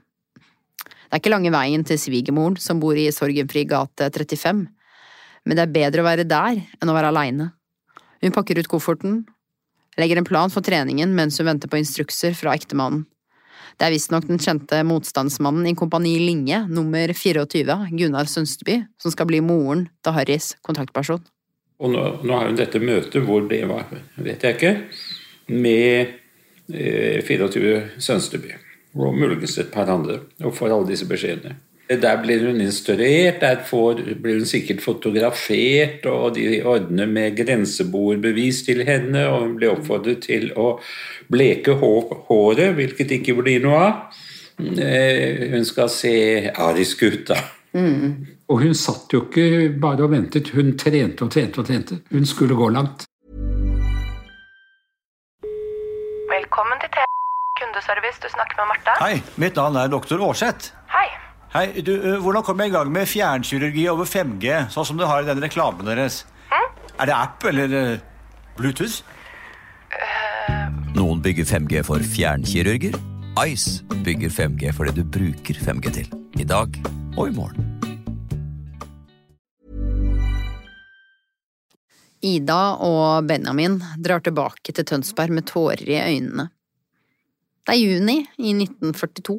Det 1.06 1.14
er 1.14 1.22
ikke 1.22 1.34
lange 1.34 1.54
veien 1.54 1.86
til 1.86 2.00
svigermoren 2.02 2.58
som 2.60 2.82
bor 2.82 2.98
i 2.98 3.12
Sorgenfri 3.14 3.66
gate 3.70 4.10
35, 4.10 4.66
men 5.46 5.58
det 5.58 5.64
er 5.64 5.76
bedre 5.76 6.02
å 6.02 6.08
være 6.08 6.26
der 6.28 6.60
enn 6.82 6.92
å 6.92 6.96
være 6.96 7.12
aleine. 7.14 7.52
Hun 8.24 8.34
pakker 8.34 8.58
ut 8.60 8.70
kofferten, 8.72 9.20
legger 10.02 10.20
en 10.20 10.28
plan 10.28 10.52
for 10.52 10.66
treningen 10.66 11.14
mens 11.16 11.38
hun 11.40 11.48
venter 11.52 11.72
på 11.72 11.80
instrukser 11.80 12.34
fra 12.38 12.56
ektemannen. 12.58 13.06
Det 13.76 13.88
er 13.88 13.92
visstnok 13.92 14.28
den 14.30 14.40
kjente 14.40 14.80
motstandsmannen 14.88 15.68
i 15.68 15.76
Kompani 15.76 16.14
Linge, 16.22 16.62
nummer 16.72 17.12
24, 17.12 17.76
Gunnar 17.92 18.30
Sønsteby, 18.32 18.78
som 19.02 19.12
skal 19.12 19.28
bli 19.28 19.42
moren 19.44 19.90
til 20.06 20.16
Harrys 20.16 20.54
kontaktperson. 20.64 21.24
Og 21.84 21.92
nå, 21.92 22.04
nå 22.24 22.38
har 22.38 22.48
hun 22.48 22.60
dette 22.60 22.80
møtet, 22.80 23.20
hvor 23.28 23.44
det 23.50 23.66
var, 23.68 23.90
vet 24.16 24.46
jeg 24.48 24.56
ikke, 24.56 24.74
med 25.52 26.14
24 26.72 28.02
Sønsteby. 28.02 28.56
Og 28.96 29.16
muligens 29.16 29.58
et 29.60 29.72
par 29.74 29.90
andre, 29.92 30.22
og 30.44 30.56
får 30.56 30.72
alle 30.72 30.94
disse 30.94 31.08
beskjedene. 31.08 31.58
Der 31.86 32.16
blir 32.18 32.42
hun 32.48 32.62
instruert, 32.64 33.42
der 33.42 33.60
får, 33.68 34.00
blir 34.22 34.40
hun 34.40 34.48
sikkert 34.50 34.82
fotografert, 34.82 36.06
og 36.10 36.36
de 36.36 36.64
ordner 36.66 37.06
med 37.06 37.36
grenseboerbevis 37.38 38.64
til 38.66 38.82
henne, 38.88 39.28
og 39.28 39.44
hun 39.44 39.58
blir 39.60 39.76
oppfordret 39.76 40.24
til 40.26 40.50
å 40.58 40.80
bleke 41.30 41.76
håret, 41.78 42.72
hvilket 42.80 43.20
ikke 43.20 43.38
blir 43.38 43.62
noe 43.62 43.84
av. 43.84 44.24
Eh, 44.58 45.52
hun 45.52 45.66
skal 45.68 45.92
se 45.92 46.16
arisk 46.50 47.04
ut, 47.04 47.28
da. 47.28 47.38
Mm. 47.76 48.16
Og 48.50 48.62
hun 48.64 48.74
satt 48.78 49.14
jo 49.14 49.26
ikke 49.26 49.70
bare 49.82 50.06
og 50.08 50.14
ventet, 50.16 50.54
hun 50.56 50.74
trente 50.80 51.26
og 51.26 51.34
trente 51.34 51.62
og 51.62 51.68
trente. 51.68 52.00
Hun 52.10 52.26
skulle 52.26 52.58
gå 52.58 52.70
langt. 52.74 53.06
Velkommen 56.56 56.80
til 56.80 56.88
T 56.96 57.02
kundeservice, 57.60 58.20
du 58.24 58.30
snakker 58.32 58.56
med 58.62 58.70
Marte. 58.70 58.94
Hei, 59.02 59.16
mitt 59.44 59.58
navn 59.60 59.76
er 59.76 59.90
doktor 59.92 60.22
Aarseth. 60.24 60.70
Hei. 60.88 61.10
Hei, 61.52 61.82
du, 61.84 61.92
uh, 62.00 62.22
Hvordan 62.24 62.46
kommer 62.48 62.64
jeg 62.64 62.72
i 62.72 62.76
gang 62.78 62.94
med 62.96 63.10
fjernkirurgi 63.12 63.84
over 63.92 64.08
5G, 64.08 64.54
sånn 64.72 64.88
som 64.88 64.96
du 64.96 65.04
har 65.04 65.26
i 65.26 65.28
den 65.28 65.44
reklamen 65.44 65.84
deres? 65.84 66.22
Hm? 66.54 66.72
Er 66.96 67.12
det 67.12 67.18
app 67.18 67.44
eller 67.52 67.76
uh, 67.76 67.92
Bluetooth? 68.56 69.04
Noen 70.96 71.20
bygger 71.28 71.52
5G 71.52 71.84
for 71.92 72.08
fjernkirurger. 72.16 72.96
Ice 73.44 73.84
bygger 74.08 74.32
5G 74.40 74.72
for 74.80 74.88
det 74.88 74.96
du 74.96 75.04
bruker 75.04 75.60
5G 75.60 75.98
til. 76.00 76.20
I 76.40 76.48
dag 76.48 76.80
og 77.18 77.26
i 77.28 77.36
morgen. 77.36 77.68
Ida 82.26 82.78
og 82.82 83.28
Benjamin 83.30 83.78
drar 84.02 84.24
tilbake 84.26 84.74
til 84.74 84.88
Tønsberg 84.88 85.34
med 85.36 85.46
tårer 85.50 85.86
i 85.86 86.00
øynene. 86.00 86.48
Det 87.66 87.76
er 87.76 87.82
juni 87.82 88.18
i 88.38 88.54
1942. 88.54 89.38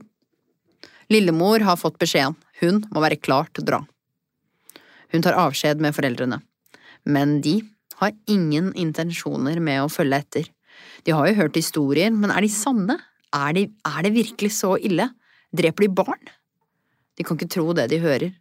Lillemor 1.11 1.63
har 1.67 1.79
fått 1.79 1.99
beskjeden, 2.03 2.35
hun 2.61 2.83
må 2.91 3.03
være 3.03 3.19
klar 3.23 3.51
til 3.53 3.65
å 3.65 3.69
dra. 3.71 3.81
Hun 5.15 5.23
tar 5.23 5.39
avskjed 5.39 5.83
med 5.83 5.95
foreldrene, 5.95 6.41
men 7.07 7.41
de 7.43 7.61
har 8.01 8.15
ingen 8.31 8.73
intensjoner 8.75 9.61
med 9.63 9.85
å 9.85 9.93
følge 9.93 10.23
etter. 10.23 10.49
De 11.07 11.15
har 11.15 11.29
jo 11.31 11.39
hørt 11.39 11.59
historier, 11.59 12.11
men 12.11 12.33
er 12.35 12.45
de 12.45 12.51
sanne? 12.53 12.99
Er, 13.35 13.53
de, 13.57 13.69
er 13.87 14.01
det 14.07 14.17
virkelig 14.17 14.53
så 14.59 14.75
ille? 14.79 15.09
Dreper 15.55 15.87
de 15.87 15.95
barn? 16.03 16.35
De 17.17 17.25
kan 17.25 17.39
ikke 17.39 17.55
tro 17.55 17.71
det 17.77 17.89
de 17.93 18.03
hører. 18.03 18.35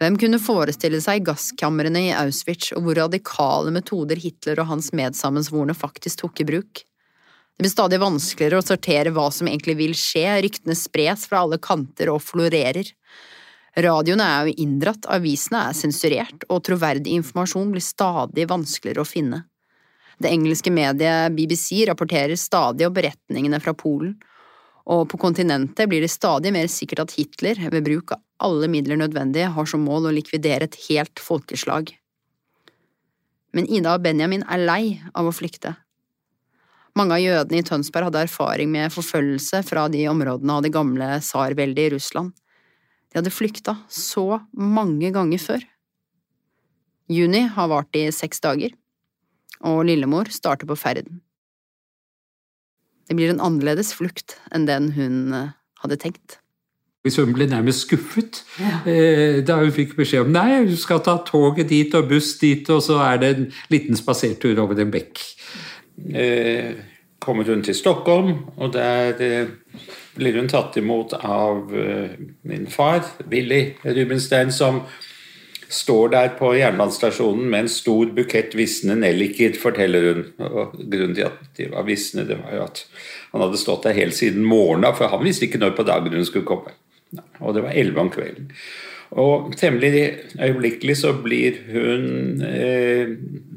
Hvem 0.00 0.14
kunne 0.16 0.38
forestille 0.40 0.96
seg 1.04 1.26
gasskamrene 1.28 2.00
i 2.06 2.12
Auschwitz 2.16 2.70
og 2.72 2.86
hvor 2.86 2.96
radikale 2.96 3.72
metoder 3.74 4.16
Hitler 4.16 4.62
og 4.62 4.70
hans 4.70 4.94
medsammensvorne 4.96 5.74
faktisk 5.76 6.22
tok 6.22 6.40
i 6.40 6.46
bruk? 6.48 6.80
Det 6.80 7.66
blir 7.66 7.72
stadig 7.74 7.98
vanskeligere 8.00 8.62
å 8.62 8.64
sortere 8.64 9.12
hva 9.12 9.26
som 9.28 9.50
egentlig 9.50 9.74
vil 9.76 9.92
skje, 9.92 10.24
ryktene 10.40 10.72
spres 10.78 11.26
fra 11.28 11.42
alle 11.44 11.58
kanter 11.60 12.08
og 12.08 12.22
florerer. 12.24 12.88
Radioene 13.76 14.24
er 14.24 14.48
jo 14.48 14.54
inndratt, 14.64 15.04
avisene 15.12 15.66
er 15.68 15.76
sensurert, 15.76 16.48
og 16.48 16.64
troverdig 16.64 17.18
informasjon 17.20 17.68
blir 17.76 17.84
stadig 17.84 18.48
vanskeligere 18.48 19.04
å 19.04 19.10
finne. 19.10 19.42
Det 20.16 20.32
engelske 20.32 20.72
mediet 20.72 21.36
BBC 21.36 21.84
rapporterer 21.92 22.40
stadig 22.40 22.88
om 22.88 22.96
beretningene 22.96 23.60
fra 23.60 23.76
Polen, 23.76 24.16
og 24.86 25.06
på 25.12 25.20
kontinentet 25.20 25.88
blir 25.90 26.04
det 26.04 26.12
stadig 26.12 26.52
mer 26.54 26.70
sikkert 26.72 27.04
at 27.04 27.14
Hitler, 27.18 27.58
ved 27.70 27.84
bruk 27.86 28.14
av 28.16 28.22
alle 28.40 28.70
midler 28.72 28.96
nødvendige, 29.00 29.50
har 29.52 29.68
som 29.68 29.84
mål 29.84 30.08
å 30.08 30.14
likvidere 30.16 30.68
et 30.68 30.78
helt 30.88 31.20
folkeslag. 31.20 31.92
Men 33.52 33.66
Ida 33.68 33.96
og 33.96 34.04
Benjamin 34.04 34.44
er 34.48 34.62
lei 34.62 34.84
av 35.12 35.28
å 35.28 35.34
flykte. 35.34 35.74
Mange 36.98 37.16
av 37.16 37.22
jødene 37.22 37.60
i 37.60 37.66
Tønsberg 37.66 38.08
hadde 38.08 38.24
erfaring 38.26 38.70
med 38.72 38.92
forfølgelse 38.94 39.62
fra 39.66 39.86
de 39.92 40.06
områdene 40.10 40.56
av 40.56 40.64
det 40.64 40.72
gamle 40.74 41.10
tsarveldet 41.22 41.86
i 41.86 41.92
Russland. 41.94 42.32
De 43.10 43.18
hadde 43.18 43.34
flykta 43.34 43.76
så 43.90 44.40
mange 44.54 45.10
ganger 45.14 45.42
før. 45.42 45.64
Juni 47.10 47.42
har 47.50 47.70
vart 47.70 47.96
i 47.98 48.08
seks 48.14 48.42
dager. 48.42 48.76
og 49.60 49.82
lillemor 49.84 50.24
starter 50.32 50.64
på 50.64 50.72
ferden. 50.72 51.20
Det 53.10 53.16
blir 53.18 53.32
en 53.32 53.42
annerledes 53.42 53.90
flukt 53.96 54.36
enn 54.54 54.68
den 54.70 54.92
hun 54.94 55.34
eh, 55.34 55.50
hadde 55.82 55.98
tenkt. 55.98 56.38
Hvis 57.02 57.16
hun 57.16 57.32
ble 57.34 57.48
nærmest 57.48 57.86
skuffet 57.86 58.42
ja. 58.60 58.82
da 59.48 59.54
hun 59.62 59.72
fikk 59.72 59.94
beskjed 59.96 60.26
om 60.26 60.34
nei, 60.34 60.58
hun 60.66 60.76
skal 60.76 61.00
ta 61.00 61.14
toget 61.24 61.70
dit 61.72 61.94
og 61.96 62.10
buss 62.10 62.34
dit, 62.38 62.68
og 62.68 62.82
så 62.84 62.98
er 63.00 63.22
det 63.22 63.30
en 63.32 63.46
liten 63.72 63.96
spasertur 63.96 64.60
over 64.60 64.82
en 64.84 64.92
bekk. 64.92 65.22
Eh, 66.12 66.76
kommer 67.20 67.44
hun 67.44 67.62
til 67.62 67.74
Stockholm, 67.74 68.34
og 68.56 68.72
der 68.72 69.14
eh, 69.20 69.46
blir 70.16 70.36
hun 70.40 70.48
tatt 70.48 70.76
imot 70.80 71.12
av 71.20 71.74
eh, 71.76 72.16
min 72.42 72.66
far, 72.66 73.04
Willy 73.30 73.74
Rubenstein, 73.84 74.52
som 74.52 74.82
står 75.70 76.10
der 76.14 76.32
på 76.38 76.50
jernbanestasjonen 76.58 77.46
med 77.50 77.64
en 77.64 77.70
stor 77.70 78.10
bukett 78.14 78.56
visne 78.58 78.96
nelliker, 78.98 79.54
forteller 79.58 80.06
hun. 80.08 80.22
Og 80.50 80.76
grunnen 80.80 81.16
til 81.16 81.28
at 81.28 81.40
de 81.58 81.68
var 81.70 81.86
visne, 81.86 82.26
det 82.26 82.40
var 82.42 82.56
jo 82.56 82.66
at 82.66 82.84
han 83.30 83.44
hadde 83.44 83.60
stått 83.60 83.86
der 83.86 83.98
helt 83.98 84.16
siden 84.18 84.46
morgenen, 84.46 84.96
for 84.98 85.12
han 85.12 85.22
visste 85.22 85.46
ikke 85.46 85.60
når 85.62 85.76
på 85.78 85.86
dagen 85.86 86.16
hun 86.18 86.26
skulle 86.26 86.48
komme. 86.48 86.74
Og 87.38 87.54
det 87.54 87.62
var 87.66 87.76
elleve 87.76 88.02
om 88.02 88.10
kvelden. 88.12 88.50
Og 89.18 89.54
temmelig 89.58 90.04
øyeblikkelig 90.38 90.96
så 91.00 91.12
blir 91.18 91.56
hun 91.70 92.42
eh, 92.46 93.14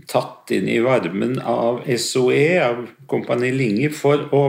tatt 0.10 0.54
inn 0.54 0.70
i 0.70 0.80
varmen 0.82 1.38
av 1.40 1.84
SOE, 2.02 2.46
av 2.62 2.88
Kompani 3.10 3.52
Linge, 3.54 3.92
for 3.94 4.26
å 4.34 4.44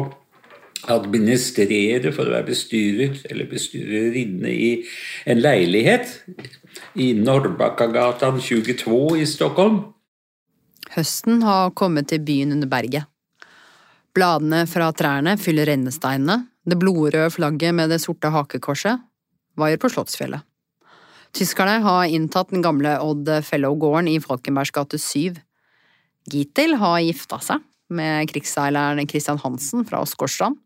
administrere, 0.93 2.13
for 2.13 2.29
å 2.29 2.37
være 2.37 2.49
bestyrer 2.49 3.21
eller 3.31 3.49
bestyrerinne 3.49 4.53
i 4.53 4.71
en 5.29 5.41
leilighet 5.41 6.19
i 6.95 7.13
Norrbakkagatan 7.19 8.41
22 8.41 9.19
i 9.21 9.27
Stockholm. 9.29 9.81
Høsten 10.95 11.43
har 11.43 11.73
kommet 11.75 12.11
til 12.13 12.23
byen 12.25 12.55
under 12.55 12.71
berget. 12.71 13.09
Bladene 14.15 14.63
fra 14.71 14.93
trærne 14.95 15.35
fyller 15.41 15.67
rennesteinene, 15.73 16.45
det 16.65 16.79
blodrøde 16.79 17.33
flagget 17.35 17.75
med 17.75 17.91
det 17.91 18.01
sorte 18.05 18.31
hakekorset 18.31 19.03
vaier 19.59 19.81
på 19.81 19.91
Slottsfjellet. 19.91 20.45
Tyskerne 21.35 21.81
har 21.83 22.07
inntatt 22.15 22.53
den 22.55 22.63
gamle 22.63 22.95
Odd 23.03 23.29
Fellow-gården 23.43 24.13
i 24.13 24.21
Falkenbergs 24.23 24.71
gate 24.75 25.01
7. 25.03 25.41
Gitil 26.31 26.77
har 26.79 27.01
gifta 27.03 27.41
seg 27.43 27.65
med 27.95 28.31
krigsseileren 28.31 29.09
Christian 29.11 29.41
Hansen 29.43 29.83
fra 29.89 30.01
Åsgårdstrand, 30.05 30.57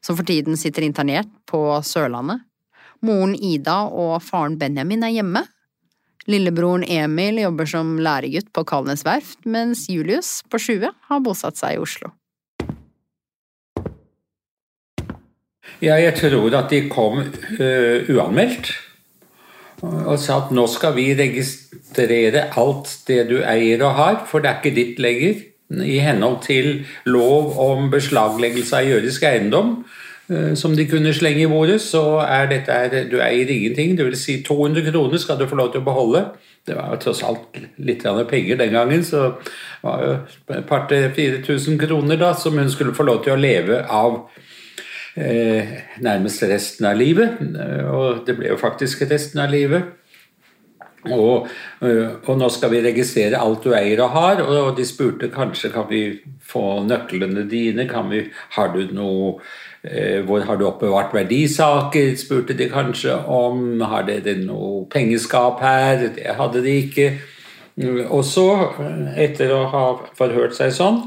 som 0.00 0.16
for 0.16 0.26
tiden 0.26 0.56
sitter 0.56 0.86
internert 0.86 1.28
på 1.48 1.60
Sørlandet. 1.84 2.46
Moren 3.04 3.34
Ida 3.34 3.82
og 3.90 4.20
faren 4.24 4.58
Benjamin 4.60 5.04
er 5.06 5.14
hjemme. 5.18 5.44
Lillebroren 6.26 6.84
Emil 6.90 7.38
jobber 7.42 7.68
som 7.70 7.96
læregutt 8.02 8.48
på 8.54 8.64
Kalnes 8.66 9.04
verft, 9.06 9.38
mens 9.46 9.86
Julius 9.90 10.40
på 10.50 10.58
20 10.58 10.90
har 11.10 11.22
bosatt 11.22 11.58
seg 11.58 11.76
i 11.76 11.82
Oslo. 11.82 12.10
Ja, 15.84 15.98
jeg 16.00 16.14
tror 16.16 16.54
at 16.56 16.72
de 16.72 16.86
kom 16.88 17.20
uh, 17.20 18.08
uanmeldt 18.08 18.72
og 19.84 20.16
sa 20.20 20.38
at 20.40 20.52
nå 20.56 20.64
skal 20.72 20.94
vi 20.96 21.10
registrere 21.18 22.46
alt 22.56 22.88
det 23.08 23.26
du 23.28 23.36
eier 23.44 23.82
og 23.84 23.98
har, 23.98 24.16
for 24.28 24.40
det 24.40 24.50
er 24.50 24.60
ikke 24.62 24.76
ditt 24.78 25.02
lenger. 25.02 25.42
I 25.66 25.98
henhold 26.00 26.38
til 26.46 26.86
lov 27.10 27.56
om 27.60 27.90
beslagleggelse 27.92 28.78
av 28.78 28.88
jødisk 28.88 29.26
eiendom, 29.26 29.80
som 30.58 30.72
de 30.74 30.88
kunne 30.90 31.12
slenge 31.14 31.44
i 31.44 31.50
bordet, 31.50 31.78
så 31.80 32.18
er 32.24 32.48
dette 32.50 33.04
Du 33.10 33.20
eier 33.22 33.46
ingenting. 33.46 33.96
Det 33.98 34.04
vil 34.08 34.16
si 34.18 34.40
200 34.42 34.90
kroner 34.90 35.18
skal 35.22 35.38
du 35.38 35.46
få 35.46 35.58
lov 35.58 35.72
til 35.72 35.84
å 35.84 35.86
beholde. 35.86 36.24
Det 36.66 36.74
var 36.74 36.90
jo 36.90 36.98
tross 37.04 37.22
alt 37.22 37.60
litt 37.78 38.02
penger 38.02 38.56
den 38.58 38.72
gangen, 38.74 39.04
så 39.04 39.36
det 39.38 39.84
var 39.84 40.02
jo 40.02 40.16
et 40.56 40.66
par-tre 40.66 41.12
4000 41.14 41.78
kroner 41.78 42.18
da, 42.18 42.32
som 42.34 42.58
hun 42.58 42.70
skulle 42.70 42.94
få 42.94 43.06
lov 43.06 43.22
til 43.22 43.36
å 43.36 43.38
leve 43.38 43.84
av 43.86 44.16
eh, 45.14 45.76
nærmest 46.02 46.42
resten 46.42 46.86
av 46.90 46.98
livet. 46.98 47.38
Og 47.86 48.26
det 48.26 48.34
ble 48.36 48.50
jo 48.50 48.58
faktisk 48.58 49.06
resten 49.06 49.44
av 49.44 49.54
livet. 49.54 49.94
Og, 51.12 51.48
eh, 51.82 52.16
og, 52.22 52.32
nå 52.38 52.48
skal 52.52 52.72
vi 52.74 52.82
registrere 52.84 53.40
alt 53.40 53.64
du 53.64 53.74
eier 53.76 54.02
og 54.04 54.16
har, 54.16 54.42
og 54.42 54.74
de 54.78 54.86
spurte 54.88 55.30
kanskje 55.32 55.72
kan 55.74 55.86
vi 55.90 56.02
få 56.42 56.82
nøklene 56.86 57.46
dine. 57.50 57.86
Vi, 58.10 58.24
har 58.56 58.74
du 58.74 58.82
noe 58.96 59.38
eh, 59.82 60.22
Hvor 60.26 60.44
har 60.46 60.56
du 60.56 60.66
oppbevart 60.66 61.14
verdisaker? 61.14 62.14
spurte 62.16 62.56
de 62.58 62.68
kanskje 62.72 63.14
om. 63.26 63.80
Har 63.80 64.06
dere 64.08 64.36
noe 64.42 64.86
pengeskap 64.90 65.62
her? 65.62 66.08
Det 66.16 66.36
hadde 66.38 66.62
de 66.62 66.76
ikke. 66.86 67.10
Og 68.08 68.22
så, 68.24 68.46
etter 69.20 69.50
å 69.52 69.66
ha 69.68 69.86
forhørt 70.16 70.54
seg 70.56 70.72
sånn, 70.72 71.02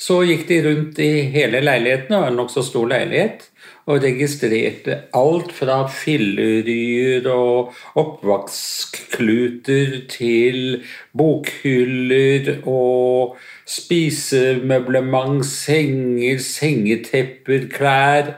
så 0.00 0.22
gikk 0.24 0.46
de 0.48 0.60
rundt 0.64 1.00
i 1.02 1.26
hele 1.34 1.60
leiligheten, 1.60 2.16
var 2.16 2.32
en 2.32 2.38
nokså 2.40 2.64
stor 2.64 2.88
leilighet, 2.88 3.44
og 3.84 4.00
registrerte 4.04 4.96
alt 5.16 5.52
fra 5.52 5.82
filleryer 5.92 7.26
og 7.28 7.74
oppvaskkluter 8.00 9.98
til 10.08 10.84
bokhyller 11.16 12.62
og 12.64 13.36
spisemøblement, 13.68 15.44
senger, 15.46 16.40
sengetepper, 16.40 17.68
klær, 17.72 18.32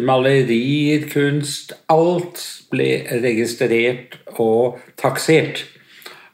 malerier, 0.00 1.08
kunst 1.12 1.74
Alt 1.92 2.40
ble 2.72 3.04
registrert 3.22 4.16
og 4.40 4.78
taksert. 5.00 5.64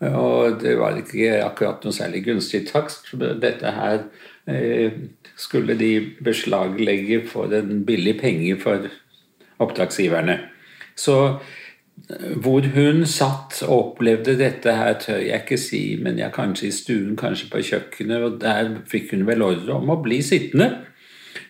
Og 0.02 0.58
det 0.62 0.76
var 0.78 0.98
ikke 0.98 1.38
akkurat 1.44 1.84
noe 1.84 1.94
særlig 1.94 2.24
gunstig 2.26 2.64
takst. 2.70 3.12
Dette 3.42 3.74
her 3.76 4.06
eh, 4.50 4.96
skulle 5.36 5.78
de 5.78 5.92
beslaglegge 6.24 7.22
for 7.26 7.52
en 7.54 7.84
billig 7.86 8.18
penge 8.20 8.56
for 8.60 8.88
oppdragsgiverne. 9.62 10.38
Så 10.96 11.16
eh, 12.10 12.32
hvor 12.42 12.66
hun 12.74 13.06
satt 13.06 13.62
og 13.66 13.74
opplevde 13.78 14.36
dette 14.38 14.76
her, 14.76 14.94
tør 15.00 15.20
jeg 15.22 15.44
ikke 15.44 15.60
si, 15.60 15.82
men 16.02 16.18
jeg 16.18 16.34
kanskje 16.34 16.68
i 16.68 16.76
stuen, 16.76 17.16
kanskje 17.16 17.50
på 17.52 17.64
kjøkkenet, 17.70 18.28
og 18.28 18.40
der 18.42 18.78
fikk 18.90 19.14
hun 19.14 19.26
vel 19.28 19.44
ordre 19.46 19.78
om 19.78 19.92
å 19.92 20.00
bli 20.04 20.22
sittende 20.24 20.72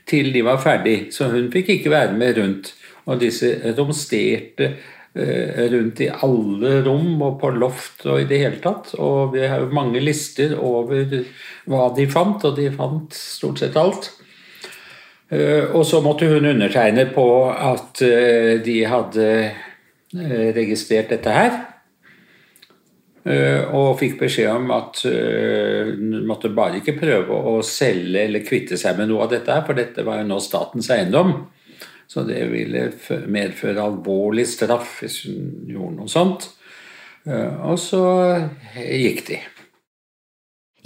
til 0.08 0.32
de 0.34 0.42
var 0.44 0.60
ferdig, 0.62 1.12
så 1.14 1.30
hun 1.30 1.50
fikk 1.52 1.76
ikke 1.76 1.92
være 1.92 2.16
med 2.18 2.38
rundt. 2.38 2.74
Og 3.06 3.18
disse 3.20 3.48
romsterte 3.78 4.76
rundt 5.12 6.00
i 6.00 6.06
alle 6.08 6.78
rom 6.86 7.20
og 7.20 7.34
på 7.42 7.50
loft 7.52 8.06
og 8.08 8.22
i 8.22 8.28
det 8.30 8.38
hele 8.40 8.60
tatt. 8.64 8.94
Og 8.96 9.34
vi 9.34 9.42
har 9.44 9.60
jo 9.60 9.74
mange 9.76 10.00
lister 10.00 10.54
over 10.56 11.04
hva 11.68 11.90
de 11.96 12.06
fant, 12.08 12.46
og 12.48 12.56
de 12.56 12.70
fant 12.72 13.12
stort 13.12 13.60
sett 13.60 13.76
alt. 13.76 14.08
Eh, 15.32 15.64
og 15.72 15.86
så 15.88 16.02
måtte 16.04 16.28
hun 16.28 16.44
undertegne 16.44 17.06
på 17.14 17.26
at 17.48 18.02
eh, 18.04 18.58
de 18.64 18.82
hadde 18.84 19.28
eh, 19.48 20.48
registrert 20.56 21.12
dette 21.14 21.36
her. 21.36 21.60
Og 23.22 24.00
fikk 24.00 24.16
beskjed 24.18 24.48
om 24.50 24.72
at 24.74 24.98
hun 25.06 26.24
måtte 26.26 26.48
bare 26.50 26.80
ikke 26.80 26.96
prøve 26.98 27.36
å 27.52 27.52
selge 27.62 28.24
eller 28.24 28.42
kvitte 28.42 28.74
seg 28.74 28.96
med 28.98 29.12
noe 29.12 29.22
av 29.22 29.30
dette, 29.30 29.46
her, 29.54 29.62
for 29.62 29.78
dette 29.78 30.02
var 30.02 30.18
jo 30.18 30.24
nå 30.26 30.40
statens 30.42 30.90
eiendom. 30.90 31.30
Så 32.12 32.26
det 32.28 32.42
ville 32.52 32.90
medføre 33.32 33.80
alvorlig 33.80 34.44
straff 34.50 34.98
hvis 35.00 35.22
hun 35.30 35.46
gjorde 35.70 35.96
noe 35.96 36.12
sånt. 36.12 36.50
Og 37.24 37.78
så 37.80 38.02
gikk 38.76 39.22
de. 39.30 39.38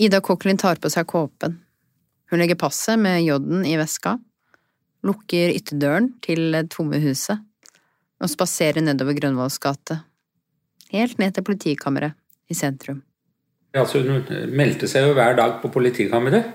Ida 0.06 0.20
Cochlin 0.22 0.60
tar 0.60 0.78
på 0.78 0.92
seg 0.92 1.08
kåpen. 1.10 1.56
Hun 2.30 2.38
legger 2.38 2.58
passet 2.60 3.00
med 3.00 3.24
J-en 3.24 3.64
i 3.66 3.74
veska, 3.80 4.12
lukker 5.06 5.54
ytterdøren 5.56 6.12
til 6.22 6.52
det 6.54 6.68
tomme 6.74 7.00
huset 7.02 7.42
og 8.22 8.30
spaserer 8.30 8.84
nedover 8.84 9.16
Grønvolls 9.18 9.58
gate, 9.62 9.98
helt 10.92 11.18
ned 11.18 11.34
til 11.34 11.46
politikammeret 11.48 12.14
i 12.50 12.54
sentrum. 12.56 13.02
Altså, 13.76 14.00
hun 14.06 14.22
meldte 14.56 14.88
seg 14.88 15.08
jo 15.08 15.16
hver 15.18 15.34
dag 15.36 15.58
på 15.60 15.68
politikammeret. 15.74 16.54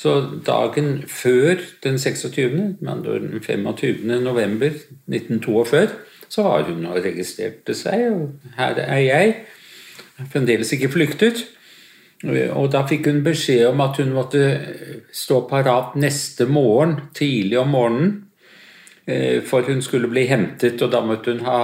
Så 0.00 0.14
dagen 0.46 1.02
før 1.08 1.60
den 1.84 1.98
26., 1.98 2.76
den 2.80 3.40
25. 3.42 4.20
november 4.22 4.70
1942, 5.06 5.88
så 6.28 6.42
har 6.42 6.62
hun 6.70 6.86
registrert 6.86 7.68
seg, 7.76 8.06
og 8.08 8.54
her 8.56 8.80
er 8.80 9.02
jeg. 9.04 9.34
Fremdeles 10.32 10.72
ikke 10.72 10.88
flyktet. 10.94 11.44
Og 12.24 12.70
da 12.72 12.84
fikk 12.88 13.10
hun 13.10 13.20
beskjed 13.24 13.66
om 13.70 13.80
at 13.84 14.00
hun 14.00 14.14
måtte 14.16 14.44
stå 15.12 15.42
parat 15.50 15.96
neste 16.00 16.46
morgen, 16.48 16.96
tidlig 17.16 17.58
om 17.60 17.72
morgenen. 17.76 18.10
Eh, 19.06 19.42
for 19.44 19.64
hun 19.68 19.82
skulle 19.82 20.08
bli 20.08 20.26
hentet, 20.28 20.82
og 20.82 20.92
da 20.92 21.00
måtte 21.04 21.34
hun 21.34 21.44
ha 21.44 21.60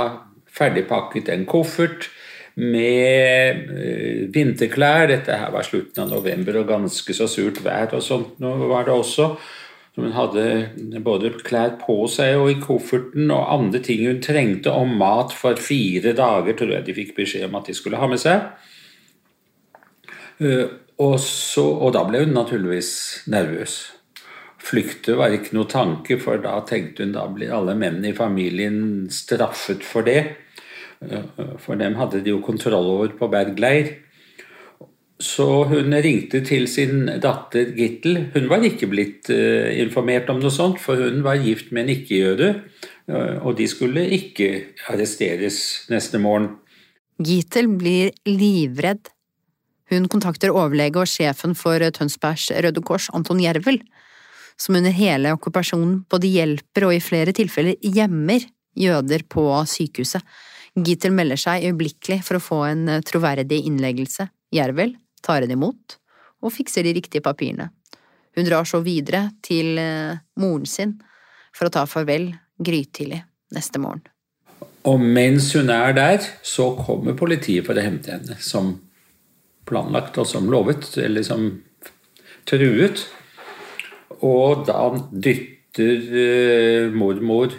ferdigpakket 0.56 1.28
en 1.32 1.44
koffert 1.48 2.08
med 2.56 3.68
eh, 3.76 4.22
vinterklær. 4.32 5.06
Dette 5.10 5.36
her 5.36 5.52
var 5.52 5.66
slutten 5.66 6.04
av 6.04 6.12
november 6.14 6.60
og 6.62 6.70
ganske 6.70 7.16
så 7.16 7.28
surt 7.28 7.60
vær 7.64 7.92
og 7.96 8.04
sånt 8.04 8.40
nå 8.42 8.54
var 8.70 8.88
det 8.88 8.94
også. 8.96 9.28
Hun 9.96 10.12
hadde 10.12 11.00
både 11.04 11.30
klær 11.40 11.78
på 11.80 12.02
seg 12.12 12.36
og 12.36 12.50
i 12.52 12.58
kofferten 12.60 13.30
og 13.32 13.46
andre 13.54 13.80
ting 13.84 14.02
hun 14.04 14.18
trengte, 14.24 14.68
og 14.72 14.92
mat 14.92 15.32
for 15.32 15.56
fire 15.56 16.12
dager, 16.16 16.52
tror 16.56 16.74
jeg 16.74 16.84
de 16.88 16.96
fikk 16.96 17.14
beskjed 17.16 17.46
om 17.48 17.56
at 17.56 17.70
de 17.70 17.76
skulle 17.76 18.00
ha 18.00 18.08
med 18.10 18.20
seg. 18.20 18.50
Eh, 20.40 20.66
Og, 20.96 21.18
så, 21.20 21.60
og 21.60 21.90
da 21.92 22.06
ble 22.08 22.22
hun 22.22 22.30
naturligvis 22.32 22.90
nervøs. 23.28 23.72
Flykte 24.64 25.12
var 25.18 25.34
ikke 25.36 25.52
noe 25.52 25.68
tanke, 25.68 26.16
for 26.16 26.40
da 26.40 26.54
tenkte 26.64 27.04
hun 27.04 27.12
da 27.12 27.26
blir 27.28 27.52
alle 27.52 27.74
mennene 27.76 28.14
i 28.14 28.16
familien 28.16 28.78
straffet 29.12 29.84
for 29.84 30.08
det. 30.08 30.22
For 31.62 31.78
dem 31.78 31.96
hadde 31.98 32.22
de 32.24 32.32
jo 32.32 32.42
kontroll 32.44 32.88
over 32.96 33.14
på 33.18 33.28
Berg 33.32 33.58
leir. 33.60 33.94
Så 35.16 35.64
hun 35.70 35.94
ringte 36.04 36.42
til 36.44 36.66
sin 36.68 37.06
datter 37.22 37.70
Gittel. 37.76 38.26
Hun 38.34 38.50
var 38.50 38.64
ikke 38.68 38.88
blitt 38.90 39.30
uh, 39.32 39.72
informert 39.80 40.28
om 40.28 40.42
noe 40.42 40.52
sånt, 40.52 40.76
for 40.82 41.00
hun 41.00 41.22
var 41.24 41.40
gift 41.40 41.70
med 41.72 41.86
en 41.86 41.92
ikke-jøde, 41.94 42.48
uh, 43.08 43.36
og 43.40 43.56
de 43.56 43.68
skulle 43.70 44.04
ikke 44.12 44.50
arresteres 44.92 45.88
neste 45.92 46.20
morgen. 46.20 46.50
Gittel 47.16 47.70
blir 47.80 48.12
livredd. 48.28 49.08
Hun 49.88 50.08
kontakter 50.12 50.52
overlege 50.52 51.00
og 51.00 51.08
sjefen 51.08 51.54
for 51.56 51.80
Tønsbergs 51.80 52.50
Røde 52.52 52.82
Kors, 52.84 53.06
Anton 53.16 53.40
Jervel, 53.40 53.80
som 54.60 54.76
under 54.76 54.92
hele 54.92 55.32
okkupasjonen 55.36 56.02
både 56.12 56.28
hjelper 56.28 56.88
og 56.88 56.96
i 56.96 57.00
flere 57.00 57.32
tilfeller 57.36 57.80
gjemmer 57.80 58.44
jøder 58.76 59.24
på 59.32 59.46
sykehuset. 59.70 60.20
Gittel 60.76 61.14
melder 61.16 61.40
seg 61.40 61.64
øyeblikkelig 61.64 62.20
for 62.26 62.36
å 62.36 62.42
få 62.44 62.58
en 62.68 62.88
troverdig 63.06 63.62
innleggelse. 63.64 64.28
Jervel 64.52 64.96
tar 65.24 65.42
henne 65.42 65.56
imot 65.56 65.96
og 66.44 66.52
fikser 66.52 66.84
de 66.84 66.92
riktige 66.98 67.24
papirene. 67.24 67.70
Hun 68.36 68.44
drar 68.44 68.68
så 68.68 68.82
videre 68.84 69.30
til 69.44 69.78
eh, 69.80 70.18
moren 70.36 70.68
sin 70.68 70.98
for 71.56 71.68
å 71.68 71.72
ta 71.72 71.86
farvel 71.88 72.28
grytidlig 72.60 73.22
neste 73.56 73.80
morgen. 73.80 74.04
Og 74.86 75.00
mens 75.00 75.48
hun 75.56 75.72
er 75.72 75.96
der, 75.96 76.26
så 76.46 76.70
kommer 76.78 77.16
politiet 77.18 77.66
for 77.66 77.74
å 77.74 77.82
hente 77.82 78.12
henne, 78.12 78.36
som 78.38 78.76
planlagt 79.66 80.20
og 80.20 80.28
som 80.30 80.46
lovet, 80.52 80.86
eller 81.02 81.24
som 81.26 81.48
truet. 82.46 83.02
Og 84.22 84.62
da 84.68 84.92
dytter 85.10 86.04
uh, 86.12 86.94
mormor 86.94 87.56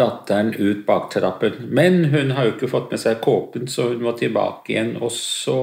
datteren 0.00 0.54
ut 0.56 0.82
baktrappen. 0.88 1.68
Men 1.68 2.06
hun 2.10 2.32
har 2.36 2.48
jo 2.48 2.54
ikke 2.56 2.72
fått 2.72 2.90
med 2.94 3.02
seg 3.02 3.20
kåpen, 3.24 3.68
så 3.68 3.90
hun 3.92 4.02
må 4.04 4.16
tilbake 4.18 4.74
igjen. 4.74 4.94
Og 4.98 5.12
så 5.14 5.60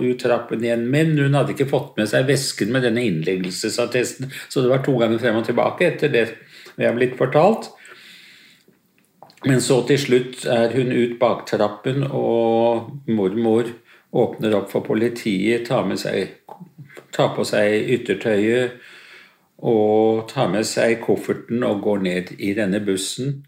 ut 0.00 0.20
trappen 0.22 0.64
igjen. 0.64 0.86
Men 0.92 1.14
hun 1.20 1.36
hadde 1.36 1.54
ikke 1.54 1.68
fått 1.70 1.94
med 2.00 2.10
seg 2.10 2.26
vesken 2.30 2.72
med 2.74 2.88
denne 2.88 3.04
innleggelsesattesten, 3.06 4.32
så 4.48 4.64
det 4.64 4.72
var 4.72 4.84
to 4.86 4.96
ganger 5.00 5.22
frem 5.22 5.40
og 5.40 5.48
tilbake 5.48 5.90
etter 5.92 6.12
det 6.12 6.28
vi 6.76 6.84
har 6.88 6.96
blitt 6.96 7.16
fortalt. 7.20 7.70
Men 9.46 9.60
så 9.62 9.82
til 9.86 10.00
slutt 10.00 10.46
er 10.50 10.72
hun 10.74 10.90
ut 10.90 11.18
baktrappen, 11.20 12.02
og 12.10 12.90
mormor 13.06 13.68
åpner 14.16 14.56
opp 14.58 14.72
for 14.72 14.82
politiet, 14.86 15.68
tar, 15.68 15.86
seg, 16.00 16.32
tar 17.14 17.34
på 17.36 17.44
seg 17.46 17.90
yttertøyet 17.98 18.80
og 19.56 20.26
tar 20.28 20.50
med 20.52 20.66
seg 20.68 20.98
kofferten 21.04 21.64
og 21.64 21.82
går 21.84 22.02
ned 22.04 22.32
i 22.38 22.52
denne 22.56 22.80
bussen. 22.84 23.45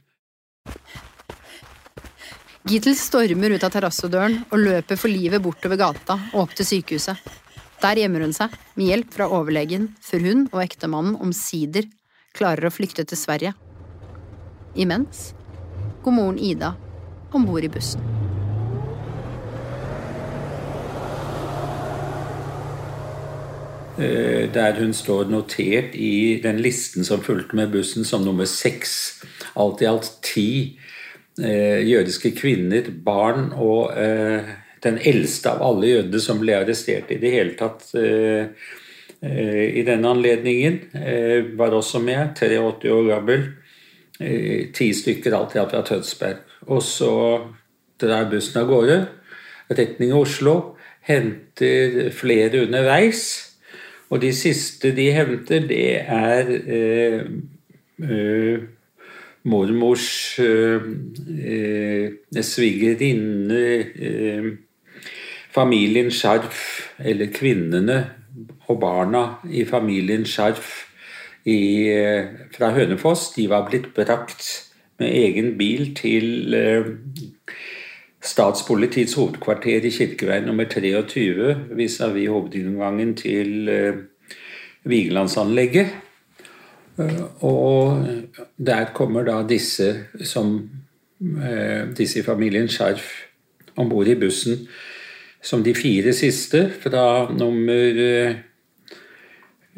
Gittel 2.68 2.96
stormer 3.00 3.54
ut 3.56 3.64
av 3.64 3.72
terrassedøren 3.72 4.42
og 4.50 4.60
løper 4.60 4.98
for 5.00 5.08
livet 5.08 5.40
bortover 5.40 5.78
gata 5.80 6.18
og 6.34 6.42
opp 6.42 6.56
til 6.58 6.68
sykehuset. 6.68 7.16
Der 7.78 8.00
gjemmer 8.02 8.26
hun 8.26 8.34
seg, 8.34 8.52
med 8.74 8.90
hjelp 8.90 9.14
fra 9.14 9.28
overlegen, 9.32 9.92
før 10.02 10.26
hun 10.26 10.44
og 10.50 10.60
ektemannen 10.64 11.16
omsider 11.22 11.86
klarer 12.36 12.68
å 12.68 12.74
flykte 12.74 13.06
til 13.08 13.20
Sverige. 13.20 13.54
Imens 14.76 15.30
går 16.04 16.18
moren 16.18 16.42
Ida 16.42 16.74
om 17.32 17.46
bord 17.48 17.64
i 17.64 17.72
bussen. 17.72 18.02
Der 23.98 24.76
hun 24.78 24.92
står 24.94 25.26
notert 25.32 25.96
i 25.98 26.38
den 26.42 26.60
listen 26.62 27.02
som 27.04 27.22
fulgte 27.24 27.56
med 27.58 27.72
bussen 27.72 28.06
som 28.06 28.22
nummer 28.22 28.46
seks. 28.46 28.92
Alt 29.58 29.82
i 29.82 29.88
alt 29.90 30.12
ti 30.22 30.50
eh, 31.42 31.88
jødiske 31.88 32.32
kvinner, 32.36 32.90
barn 33.04 33.52
og 33.56 33.92
eh, 33.98 34.50
den 34.84 34.98
eldste 34.98 35.52
av 35.52 35.62
alle 35.66 35.92
jødene 35.92 36.20
som 36.22 36.40
ble 36.42 36.56
arrestert 36.58 37.10
i 37.12 37.18
det 37.22 37.32
hele 37.34 37.56
tatt 37.58 37.88
eh, 37.98 38.50
eh 39.22 39.64
i 39.80 39.82
denne 39.82 40.08
anledningen, 40.08 40.80
eh, 40.94 41.56
var 41.58 41.74
også 41.74 41.98
med. 41.98 42.34
83 42.36 42.90
år 42.92 43.08
gammel. 43.08 43.46
Eh, 44.20 44.70
ti 44.74 44.92
stykker 44.94 45.34
alt 45.34 45.56
i 45.56 45.58
alt 45.58 45.70
fra 45.74 45.82
Tønsberg. 45.82 46.42
Og 46.68 46.82
så 46.82 47.12
drar 47.98 48.30
bussen 48.30 48.62
av 48.62 48.68
gårde. 48.68 49.06
Retning 49.70 50.14
Oslo. 50.14 50.76
Henter 51.02 52.10
flere 52.10 52.66
underveis. 52.66 53.47
Og 54.08 54.22
de 54.22 54.32
siste 54.32 54.94
de 54.96 55.10
henter, 55.12 55.66
det 55.68 56.00
er 56.00 56.52
eh, 56.64 57.24
eh, 58.00 58.62
mormors 59.48 60.38
eh, 60.40 60.88
eh, 61.44 62.42
svigerinne 62.44 63.60
eh, 64.08 64.48
Familien 65.52 66.10
Skjerf, 66.12 66.62
eller 66.98 67.32
kvinnene 67.34 67.98
og 68.68 68.80
barna 68.80 69.24
i 69.50 69.64
familien 69.68 70.26
Skjerf 70.28 70.70
i, 71.48 71.88
eh, 71.92 72.48
fra 72.54 72.72
Hønefoss, 72.76 73.32
de 73.36 73.48
var 73.50 73.68
blitt 73.68 73.92
brakt 73.96 74.48
med 74.98 75.12
egen 75.12 75.56
bil 75.58 75.92
til 75.96 76.54
eh, 76.54 76.92
Statspolitiets 78.28 79.14
hovedkvarter 79.16 79.86
i 79.88 79.92
Kirkeveien 79.94 80.48
nummer 80.48 80.68
23 80.68 81.54
vis-à-vis 81.78 82.28
hovedinngangen 82.28 83.14
til 83.16 83.70
uh, 83.72 83.96
Vigelandsanlegget. 84.84 85.94
Uh, 86.98 87.44
og 87.44 88.04
der 88.58 88.84
kommer 88.94 89.24
da 89.24 89.40
disse 89.48 89.94
som 90.24 90.70
uh, 91.20 91.88
disse 91.96 92.20
i 92.20 92.26
familien 92.26 92.68
Skjerf 92.68 93.08
om 93.76 93.88
bord 93.88 94.10
i 94.10 94.18
bussen 94.18 94.66
som 95.42 95.62
de 95.64 95.74
fire 95.74 96.12
siste 96.12 96.66
fra 96.82 97.32
nummer 97.32 98.34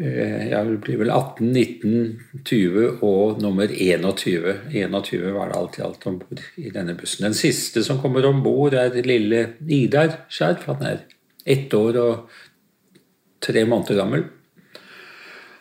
Eh, 0.00 0.48
det 0.48 0.80
blir 0.80 0.96
vel 0.96 1.10
18, 1.12 1.52
19, 1.52 2.20
20 2.48 3.02
og 3.04 3.40
nummer 3.42 3.68
21. 3.68 4.54
21 4.72 5.32
var 5.34 5.50
det 5.50 5.56
alt 5.58 5.74
i 5.76 5.82
alt 5.84 6.06
om 6.08 6.14
bord 6.22 6.40
i 6.56 6.70
denne 6.72 6.94
bussen. 6.96 7.26
Den 7.26 7.36
siste 7.36 7.82
som 7.84 7.98
kommer 8.00 8.24
om 8.24 8.38
bord, 8.40 8.72
er 8.72 8.96
lille 9.04 9.42
Idar 9.68 10.22
Skjerf. 10.32 10.64
Han 10.70 10.86
er 10.88 11.02
ett 11.44 11.74
år 11.76 11.98
og 12.00 12.38
tre 13.44 13.64
måneder 13.68 13.98
gammel. 14.00 14.24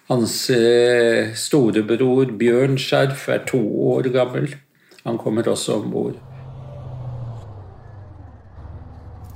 Hans 0.08 0.36
eh, 0.56 1.34
storebror 1.36 2.32
Bjørn 2.40 2.80
Skjerf 2.80 3.28
er 3.34 3.44
to 3.50 3.60
år 3.92 4.08
gammel. 4.14 4.48
Han 5.04 5.20
kommer 5.20 5.50
også 5.52 5.82
om 5.82 5.92
bord. 5.92 6.16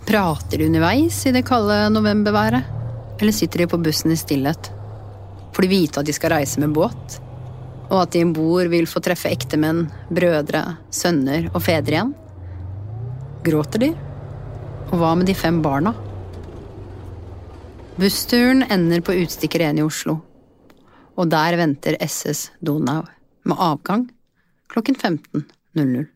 Prater 0.07 0.61
de 0.61 0.69
underveis 0.71 1.19
i 1.27 1.35
det 1.35 1.43
kalde 1.47 1.89
novemberværet? 1.91 2.71
Eller 3.19 3.35
sitter 3.35 3.63
de 3.63 3.69
på 3.71 3.81
bussen 3.83 4.15
i 4.15 4.19
stillhet? 4.19 4.71
Får 5.53 5.65
de 5.65 5.69
vite 5.69 6.01
at 6.01 6.07
de 6.09 6.15
skal 6.15 6.33
reise 6.33 6.61
med 6.61 6.73
båt? 6.73 7.19
Og 7.91 7.99
at 8.01 8.13
de 8.15 8.23
om 8.25 8.33
bord 8.33 8.71
vil 8.71 8.87
få 8.89 9.01
treffe 9.05 9.29
ektemenn, 9.29 9.85
brødre, 10.09 10.63
sønner 10.89 11.51
og 11.53 11.61
fedre 11.65 11.99
igjen? 11.99 12.13
Gråter 13.45 13.85
de? 13.85 13.91
Og 14.89 14.97
hva 15.01 15.13
med 15.19 15.29
de 15.29 15.37
fem 15.37 15.61
barna? 15.61 15.93
Bussturen 17.99 18.65
ender 18.73 19.03
på 19.05 19.13
Utstikker 19.21 19.61
1 19.67 19.77
i 19.77 19.85
Oslo, 19.85 20.17
og 21.13 21.29
der 21.29 21.59
venter 21.59 21.99
SS 22.01 22.47
Donau 22.57 23.03
med 23.45 23.59
avgang 23.61 24.07
klokken 24.73 24.97
15.00. 24.97 26.07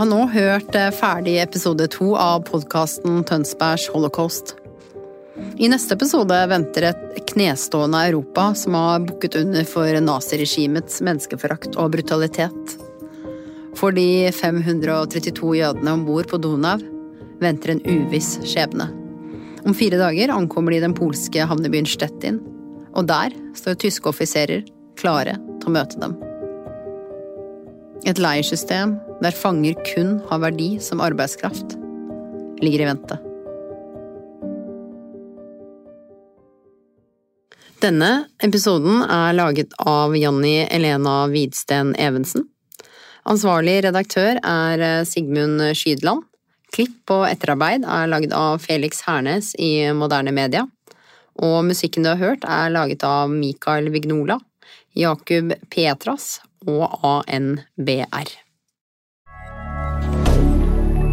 har 0.00 0.08
nå 0.08 0.26
hørt 0.32 0.74
eh, 0.76 0.92
ferdig 0.92 1.38
episode 1.40 1.86
to 1.94 2.12
av 2.20 2.42
podkasten 2.48 3.22
Tønsbergs 3.24 3.86
holocaust. 3.94 4.54
I 5.56 5.68
neste 5.72 5.96
episode 5.96 6.36
venter 6.50 6.88
et 6.90 7.22
knestående 7.30 8.02
Europa 8.08 8.50
som 8.56 8.76
har 8.76 9.04
bukket 9.06 9.38
under 9.40 9.64
for 9.68 10.00
naziregimets 10.00 11.00
menneskeforakt 11.04 11.78
og 11.80 11.94
brutalitet. 11.94 12.76
For 13.76 13.92
de 13.96 14.28
532 14.32 15.56
jødene 15.60 15.96
om 15.96 16.04
bord 16.08 16.28
på 16.32 16.40
Donau 16.40 16.80
venter 17.40 17.74
en 17.74 17.84
uviss 17.84 18.36
skjebne. 18.48 18.90
Om 19.66 19.74
fire 19.76 20.00
dager 20.00 20.32
ankommer 20.32 20.72
de 20.76 20.84
den 20.84 20.96
polske 20.96 21.48
havnebyen 21.48 21.88
Stettin, 21.88 22.42
og 22.96 23.08
der 23.08 23.34
står 23.56 23.80
tyske 23.80 24.12
offiserer 24.12 24.64
klare 24.96 25.36
til 25.60 25.70
å 25.70 25.76
møte 25.76 26.00
dem. 26.00 26.16
Et 28.06 28.20
leiersystem 28.20 28.98
der 29.22 29.32
fanger 29.32 29.78
kun 29.86 30.18
har 30.28 30.42
verdi 30.42 30.76
som 30.80 31.00
arbeidskraft, 31.00 31.76
ligger 32.60 32.84
i 32.84 32.90
vente. 32.90 33.18
Denne 37.80 38.10
episoden 38.42 39.02
er 39.04 39.34
laget 39.36 39.74
av 39.78 40.16
Janni 40.16 40.62
Elena 40.64 41.26
Widsten 41.28 41.92
Evensen. 42.00 42.46
Ansvarlig 43.28 43.82
redaktør 43.84 44.40
er 44.40 45.04
Sigmund 45.04 45.60
Skydland. 45.76 46.24
Klipp 46.72 47.12
og 47.12 47.26
etterarbeid 47.28 47.84
er 47.84 48.08
laget 48.10 48.32
av 48.36 48.62
Felix 48.64 49.04
Hernes 49.06 49.52
i 49.60 49.90
Moderne 49.96 50.32
Media. 50.34 50.64
Og 51.36 51.60
musikken 51.68 52.06
du 52.06 52.12
har 52.14 52.22
hørt, 52.22 52.48
er 52.48 52.72
laget 52.72 53.04
av 53.04 53.28
Mikael 53.30 53.90
Vignola, 53.92 54.38
Jakub 54.96 55.52
Petras 55.68 56.38
og 56.64 56.88
ANBR. 57.04 58.45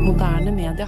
Moderne 0.03 0.51
media. 0.51 0.87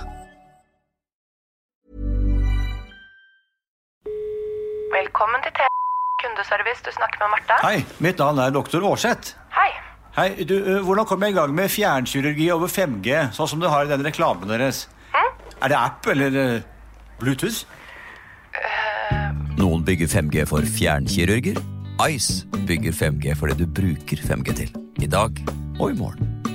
Velkommen 4.95 5.43
til 5.45 5.53
T 5.55 5.67
kundeservice. 6.23 6.81
Du 6.85 6.91
snakker 6.91 7.21
med 7.23 7.29
Martha. 7.35 7.59
Hei, 7.63 7.85
mitt 8.03 8.19
navn 8.19 8.41
er 8.43 8.51
doktor 8.55 8.83
Aarseth. 8.89 9.35
Hei. 9.55 9.69
Hei, 10.17 10.43
du, 10.43 10.55
Hvordan 10.83 11.05
kommer 11.05 11.27
jeg 11.27 11.35
i 11.35 11.39
gang 11.39 11.55
med 11.55 11.71
fjernkirurgi 11.71 12.49
over 12.51 12.71
5G, 12.71 13.31
sånn 13.35 13.51
som 13.51 13.63
du 13.63 13.69
har 13.71 13.87
i 13.87 13.91
den 13.93 14.03
reklamen 14.07 14.51
deres? 14.51 14.85
Er 15.63 15.71
det 15.71 15.79
app 15.79 16.07
eller 16.11 16.35
Bluetooth? 17.21 17.63
Noen 19.55 19.85
bygger 19.87 20.11
5G 20.11 20.43
for 20.49 20.67
fjernkirurger. 20.77 21.61
Ice 22.11 22.43
bygger 22.67 22.91
5G 22.91 23.39
for 23.39 23.47
det 23.47 23.63
du 23.63 23.67
bruker 23.79 24.27
5G 24.27 24.59
til. 24.63 24.75
I 24.99 25.07
dag 25.07 25.39
og 25.79 25.91
i 25.91 25.95
morgen. 25.95 26.54